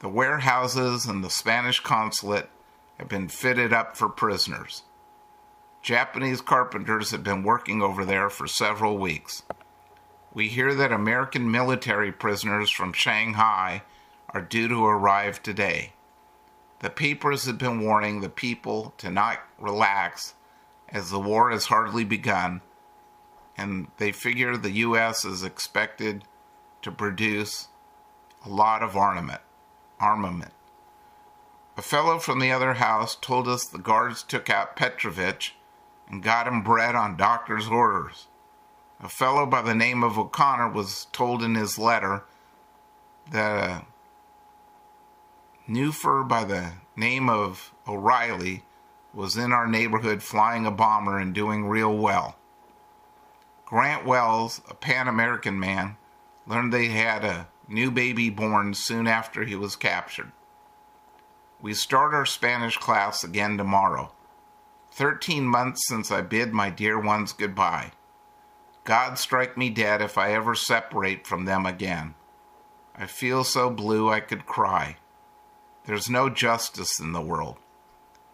The 0.00 0.10
warehouses 0.10 1.06
and 1.06 1.24
the 1.24 1.30
Spanish 1.30 1.80
consulate 1.80 2.50
have 2.98 3.08
been 3.08 3.28
fitted 3.28 3.72
up 3.72 3.96
for 3.96 4.10
prisoners. 4.10 4.82
Japanese 5.80 6.42
carpenters 6.42 7.10
have 7.10 7.24
been 7.24 7.42
working 7.42 7.80
over 7.80 8.04
there 8.04 8.28
for 8.28 8.46
several 8.46 8.98
weeks 8.98 9.42
we 10.32 10.48
hear 10.48 10.74
that 10.74 10.92
American 10.92 11.50
military 11.50 12.12
prisoners 12.12 12.70
from 12.70 12.92
Shanghai 12.92 13.82
are 14.28 14.42
due 14.42 14.68
to 14.68 14.84
arrive 14.84 15.42
today. 15.42 15.92
The 16.80 16.90
papers 16.90 17.46
have 17.46 17.58
been 17.58 17.80
warning 17.80 18.20
the 18.20 18.28
people 18.28 18.94
to 18.98 19.10
not 19.10 19.40
relax 19.58 20.34
as 20.92 21.10
the 21.10 21.20
war 21.20 21.50
has 21.50 21.66
hardly 21.66 22.04
begun, 22.04 22.60
and 23.56 23.88
they 23.98 24.12
figure 24.12 24.56
the 24.56 24.70
U.S. 24.70 25.24
is 25.24 25.42
expected 25.42 26.24
to 26.82 26.90
produce 26.90 27.68
a 28.44 28.48
lot 28.48 28.82
of 28.82 28.96
armament. 28.96 29.42
armament. 29.98 30.52
A 31.76 31.82
fellow 31.82 32.18
from 32.18 32.40
the 32.40 32.52
other 32.52 32.74
house 32.74 33.14
told 33.14 33.48
us 33.48 33.64
the 33.64 33.78
guards 33.78 34.22
took 34.22 34.50
out 34.50 34.76
Petrovich 34.76 35.54
and 36.08 36.22
got 36.22 36.46
him 36.46 36.62
bread 36.62 36.94
on 36.94 37.16
doctor's 37.16 37.68
orders. 37.68 38.26
A 39.02 39.08
fellow 39.08 39.46
by 39.46 39.62
the 39.62 39.74
name 39.74 40.02
of 40.02 40.18
O'Connor 40.18 40.70
was 40.70 41.06
told 41.12 41.42
in 41.42 41.54
his 41.54 41.78
letter 41.78 42.24
that 43.30 43.70
uh, 43.70 43.80
a 45.66 45.70
Newfer 45.70 46.26
by 46.26 46.44
the 46.44 46.72
name 46.96 47.30
of 47.30 47.72
O'Reilly 47.86 48.64
was 49.12 49.36
in 49.36 49.52
our 49.52 49.66
neighborhood 49.66 50.22
flying 50.22 50.66
a 50.66 50.70
bomber 50.70 51.18
and 51.18 51.34
doing 51.34 51.66
real 51.66 51.96
well. 51.96 52.36
Grant 53.64 54.04
Wells, 54.04 54.60
a 54.68 54.74
Pan 54.74 55.08
American 55.08 55.58
man, 55.58 55.96
learned 56.46 56.72
they 56.72 56.86
had 56.86 57.24
a 57.24 57.48
new 57.68 57.90
baby 57.90 58.30
born 58.30 58.74
soon 58.74 59.06
after 59.06 59.44
he 59.44 59.54
was 59.54 59.76
captured. 59.76 60.32
We 61.60 61.74
start 61.74 62.14
our 62.14 62.26
Spanish 62.26 62.76
class 62.78 63.22
again 63.22 63.58
tomorrow. 63.58 64.12
Thirteen 64.90 65.44
months 65.44 65.86
since 65.86 66.10
I 66.10 66.22
bid 66.22 66.52
my 66.52 66.70
dear 66.70 66.98
ones 66.98 67.32
goodbye. 67.32 67.92
God 68.84 69.18
strike 69.18 69.56
me 69.56 69.70
dead 69.70 70.02
if 70.02 70.18
I 70.18 70.32
ever 70.32 70.54
separate 70.54 71.26
from 71.26 71.44
them 71.44 71.66
again. 71.66 72.14
I 72.96 73.06
feel 73.06 73.44
so 73.44 73.70
blue 73.70 74.08
I 74.08 74.20
could 74.20 74.46
cry. 74.46 74.96
There's 75.84 76.10
no 76.10 76.28
justice 76.28 76.98
in 76.98 77.12
the 77.12 77.20
world. 77.20 77.56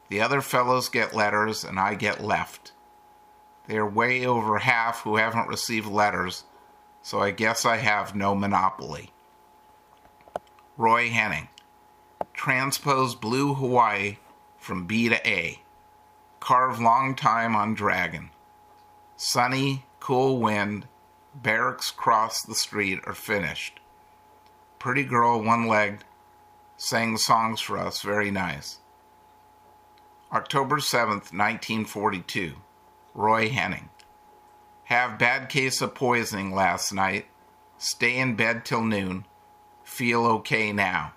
The 0.09 0.21
other 0.21 0.41
fellows 0.41 0.89
get 0.89 1.15
letters 1.15 1.65
and 1.65 1.81
I 1.81 1.95
get 1.95 2.23
left. 2.23 2.73
They 3.67 3.77
are 3.77 3.89
way 3.89 4.25
over 4.25 4.59
half 4.59 5.03
who 5.03 5.17
haven't 5.17 5.49
received 5.49 5.89
letters, 5.89 6.45
so 7.03 7.21
I 7.21 7.33
guess 7.33 7.65
I 7.65 7.77
have 7.77 8.15
no 8.15 8.35
monopoly. 8.35 9.11
Roy 10.77 11.09
Henning. 11.09 11.49
Transpose 12.33 13.15
blue 13.15 13.55
Hawaii 13.55 14.19
from 14.59 14.87
B 14.87 15.09
to 15.09 15.29
A. 15.29 15.63
Carve 16.39 16.81
long 16.81 17.15
time 17.15 17.57
on 17.57 17.75
dragon. 17.75 18.31
Sunny, 19.17 19.85
cool 19.99 20.39
wind, 20.39 20.87
barracks 21.35 21.91
cross 21.91 22.43
the 22.43 22.55
street 22.55 23.01
are 23.07 23.15
finished. 23.15 23.81
Pretty 24.79 25.05
girl, 25.05 25.43
one 25.43 25.67
legged, 25.67 26.05
sang 26.77 27.17
songs 27.17 27.61
for 27.61 27.79
us, 27.79 28.03
very 28.03 28.31
nice. 28.31 28.79
October 30.33 30.79
7th, 30.79 31.33
1942. 31.33 32.55
Roy 33.15 33.49
Henning. 33.49 33.91
Have 34.85 35.21
bad 35.21 35.49
case 35.49 35.81
of 35.81 35.95
poisoning 35.95 36.53
last 36.53 36.93
night. 36.93 37.27
Stay 37.79 38.17
in 38.17 38.35
bed 38.35 38.65
till 38.65 38.83
noon. 38.83 39.25
Feel 39.85 40.27
okay 40.27 40.73
now. 40.73 41.13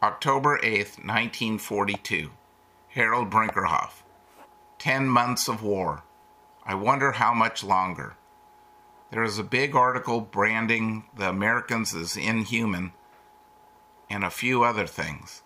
October 0.00 0.58
8th, 0.58 1.02
1942. 1.04 2.30
Harold 2.90 3.30
Brinkerhoff. 3.30 4.04
Ten 4.78 5.08
months 5.08 5.48
of 5.48 5.60
war. 5.60 6.04
I 6.64 6.74
wonder 6.74 7.12
how 7.12 7.34
much 7.34 7.64
longer. 7.64 8.14
There 9.10 9.24
is 9.24 9.40
a 9.40 9.44
big 9.44 9.74
article 9.74 10.20
branding 10.20 11.04
the 11.16 11.28
Americans 11.28 11.94
as 11.96 12.16
inhuman 12.16 12.92
and 14.08 14.22
a 14.22 14.30
few 14.30 14.62
other 14.62 14.86
things. 14.86 15.42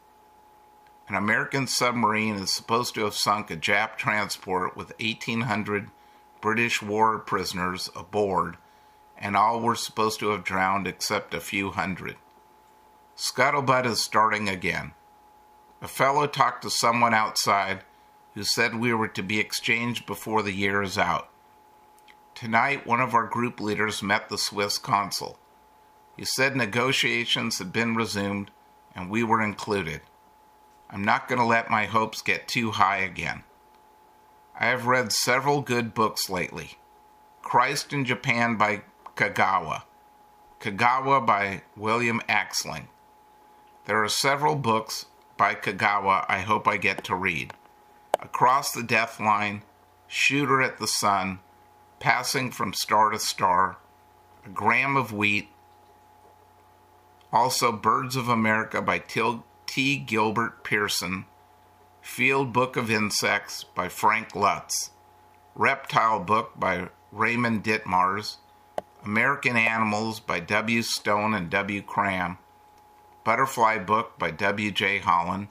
An 1.11 1.17
American 1.17 1.67
submarine 1.67 2.37
is 2.37 2.55
supposed 2.55 2.95
to 2.95 3.03
have 3.03 3.17
sunk 3.17 3.51
a 3.51 3.57
Jap 3.57 3.97
transport 3.97 4.77
with 4.77 4.93
1,800 5.01 5.91
British 6.41 6.81
war 6.81 7.19
prisoners 7.19 7.91
aboard, 7.97 8.59
and 9.19 9.37
all 9.37 9.59
were 9.59 9.75
supposed 9.75 10.21
to 10.21 10.29
have 10.29 10.45
drowned 10.45 10.87
except 10.87 11.35
a 11.35 11.41
few 11.41 11.73
hundred. 11.73 12.15
Scuttlebutt 13.17 13.87
is 13.87 14.01
starting 14.01 14.49
again. 14.49 14.93
A 15.83 15.89
fellow 15.89 16.29
talked 16.29 16.63
to 16.63 16.71
someone 16.71 17.13
outside 17.13 17.83
who 18.35 18.45
said 18.45 18.77
we 18.77 18.95
were 18.95 19.09
to 19.09 19.23
be 19.25 19.41
exchanged 19.41 20.07
before 20.07 20.45
the 20.45 20.53
year 20.53 20.81
is 20.81 20.97
out. 20.97 21.29
Tonight, 22.37 22.87
one 22.87 23.01
of 23.01 23.15
our 23.15 23.27
group 23.27 23.59
leaders 23.59 24.01
met 24.01 24.29
the 24.29 24.39
Swiss 24.39 24.79
consul. 24.79 25.41
He 26.17 26.25
said 26.25 26.55
negotiations 26.55 27.59
had 27.59 27.73
been 27.73 27.97
resumed 27.97 28.53
and 28.95 29.11
we 29.11 29.25
were 29.25 29.43
included. 29.43 30.03
I'm 30.91 31.05
not 31.05 31.29
going 31.29 31.39
to 31.39 31.47
let 31.47 31.71
my 31.71 31.87
hopes 31.87 32.21
get 32.21 32.49
too 32.49 32.73
high 32.73 32.99
again. 32.99 33.45
I 34.59 34.67
have 34.67 34.87
read 34.87 35.13
several 35.13 35.63
good 35.63 35.95
books 35.95 36.29
lately 36.29 36.79
Christ 37.43 37.93
in 37.93 38.05
Japan 38.05 38.57
by 38.57 38.83
Kagawa, 39.17 39.85
Kagawa 40.61 41.25
by 41.25 41.63
William 41.77 42.21
Axling. 42.29 42.89
There 43.87 44.03
are 44.03 44.09
several 44.09 44.57
books 44.57 45.07
by 45.37 45.55
Kagawa 45.55 46.27
I 46.29 46.41
hope 46.41 46.69
I 46.69 46.77
get 46.77 47.05
to 47.05 47.15
read 47.15 47.55
Across 48.19 48.73
the 48.73 48.83
Death 48.83 49.19
Line, 49.19 49.63
Shooter 50.07 50.61
at 50.61 50.79
the 50.79 50.87
Sun, 50.87 51.39
passing 52.01 52.51
from 52.51 52.75
star 52.75 53.11
to 53.11 53.19
star, 53.19 53.79
a 54.45 54.49
grain 54.49 54.97
of 54.97 55.13
wheat. 55.13 55.49
Also, 57.33 57.71
Birds 57.71 58.17
of 58.17 58.29
America 58.29 58.83
by 58.83 58.99
T. 59.73 59.99
Gilbert 59.99 60.65
Pearson, 60.65 61.27
Field 62.03 62.53
Book 62.53 62.77
of 62.77 62.91
Insects 62.91 63.63
by 63.63 63.89
Frank 63.89 64.35
Lutz, 64.35 64.91
Reptile 65.55 66.19
Book 66.19 66.59
by 66.59 66.89
Raymond 67.13 67.63
Ditmars, 67.63 68.39
American 69.05 69.57
Animals 69.57 70.19
by 70.19 70.41
W. 70.41 70.83
Stone 70.83 71.35
and 71.35 71.49
W. 71.51 71.83
Cram, 71.83 72.39
Butterfly 73.23 73.79
Book 73.79 74.19
by 74.19 74.33
W. 74.33 74.73
J. 74.73 74.99
Holland, 74.99 75.47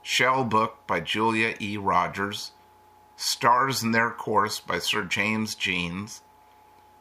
Shell 0.00 0.44
Book 0.44 0.86
by 0.86 1.00
Julia 1.00 1.56
E. 1.58 1.76
Rogers, 1.76 2.52
Stars 3.16 3.82
in 3.82 3.90
Their 3.90 4.12
Course 4.12 4.60
by 4.60 4.78
Sir 4.78 5.02
James 5.02 5.56
Jeans, 5.56 6.22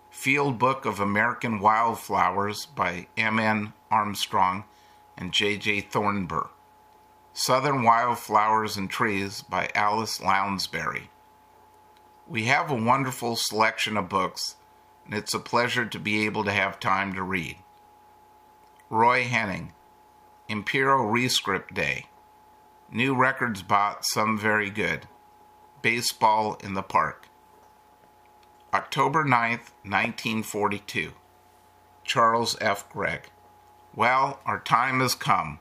Field 0.09 0.57
Book 0.57 0.85
of 0.85 0.99
American 0.99 1.59
Wildflowers 1.59 2.65
by 2.65 3.05
M. 3.15 3.37
N. 3.37 3.73
Armstrong 3.91 4.63
and 5.15 5.31
J. 5.31 5.57
J. 5.57 5.83
Thornber, 5.83 6.49
Southern 7.37 7.83
Wildflowers 7.83 8.77
and 8.77 8.89
Trees 8.89 9.41
by 9.41 9.69
Alice 9.75 10.19
Lounsberry. 10.19 11.09
We 12.29 12.45
have 12.45 12.71
a 12.71 12.75
wonderful 12.75 13.35
selection 13.35 13.97
of 13.97 14.07
books, 14.07 14.55
and 15.03 15.13
it's 15.13 15.33
a 15.33 15.39
pleasure 15.39 15.85
to 15.85 15.99
be 15.99 16.25
able 16.25 16.45
to 16.45 16.53
have 16.53 16.79
time 16.79 17.13
to 17.13 17.21
read. 17.21 17.57
Roy 18.89 19.25
Henning, 19.25 19.73
Imperial 20.47 21.07
Rescript 21.07 21.73
Day. 21.73 22.05
New 22.89 23.13
records 23.13 23.61
bought, 23.61 24.05
some 24.05 24.39
very 24.39 24.69
good. 24.69 25.05
Baseball 25.81 26.57
in 26.63 26.73
the 26.73 26.83
Park. 26.83 27.27
October 28.73 29.25
9th, 29.25 29.73
1942. 29.83 31.11
Charles 32.05 32.55
F. 32.61 32.87
Gregg. 32.87 33.29
Well, 33.93 34.39
our 34.45 34.61
time 34.61 35.01
has 35.01 35.15
come. 35.15 35.59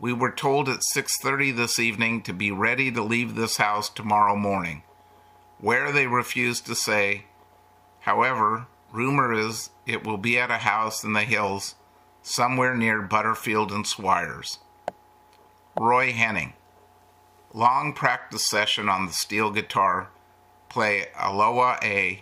We 0.00 0.12
were 0.12 0.32
told 0.32 0.68
at 0.68 0.82
6:30 0.92 1.52
this 1.52 1.78
evening 1.78 2.22
to 2.22 2.32
be 2.32 2.50
ready 2.50 2.90
to 2.90 3.02
leave 3.02 3.34
this 3.34 3.58
house 3.58 3.88
tomorrow 3.88 4.34
morning. 4.34 4.82
Where 5.58 5.92
they 5.92 6.06
refused 6.06 6.66
to 6.66 6.74
say. 6.74 7.26
However, 8.00 8.66
rumor 8.90 9.32
is 9.32 9.70
it 9.86 10.02
will 10.04 10.18
be 10.18 10.38
at 10.38 10.50
a 10.50 10.58
house 10.58 11.04
in 11.04 11.12
the 11.12 11.24
hills 11.24 11.74
somewhere 12.22 12.74
near 12.74 13.02
Butterfield 13.02 13.70
and 13.70 13.84
Swires. 13.84 14.58
Roy 15.78 16.12
Henning 16.12 16.54
long 17.52 17.92
practice 17.92 18.48
session 18.48 18.88
on 18.88 19.06
the 19.06 19.12
steel 19.12 19.50
guitar, 19.50 20.10
play 20.68 21.06
Aloha 21.18 21.78
Oe, 21.82 22.16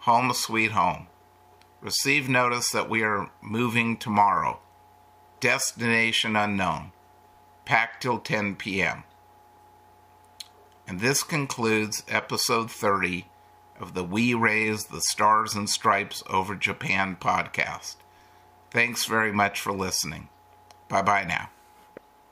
Home 0.00 0.32
Sweet 0.34 0.72
Home. 0.72 1.06
Receive 1.80 2.28
notice 2.28 2.70
that 2.70 2.88
we 2.88 3.02
are 3.02 3.30
moving 3.42 3.96
tomorrow. 3.96 4.60
Destination 5.40 6.36
unknown. 6.36 6.92
Pack 7.64 8.00
till 8.00 8.18
10 8.18 8.56
p.m. 8.56 9.04
And 10.86 11.00
this 11.00 11.22
concludes 11.22 12.02
episode 12.08 12.70
30 12.70 13.26
of 13.80 13.94
the 13.94 14.04
We 14.04 14.34
Raised 14.34 14.90
the 14.90 15.00
Stars 15.00 15.54
and 15.54 15.68
Stripes 15.68 16.22
Over 16.28 16.54
Japan 16.54 17.16
podcast. 17.20 17.96
Thanks 18.70 19.04
very 19.04 19.32
much 19.32 19.60
for 19.60 19.72
listening. 19.72 20.28
Bye 20.88 21.02
bye 21.02 21.24
now. 21.24 21.50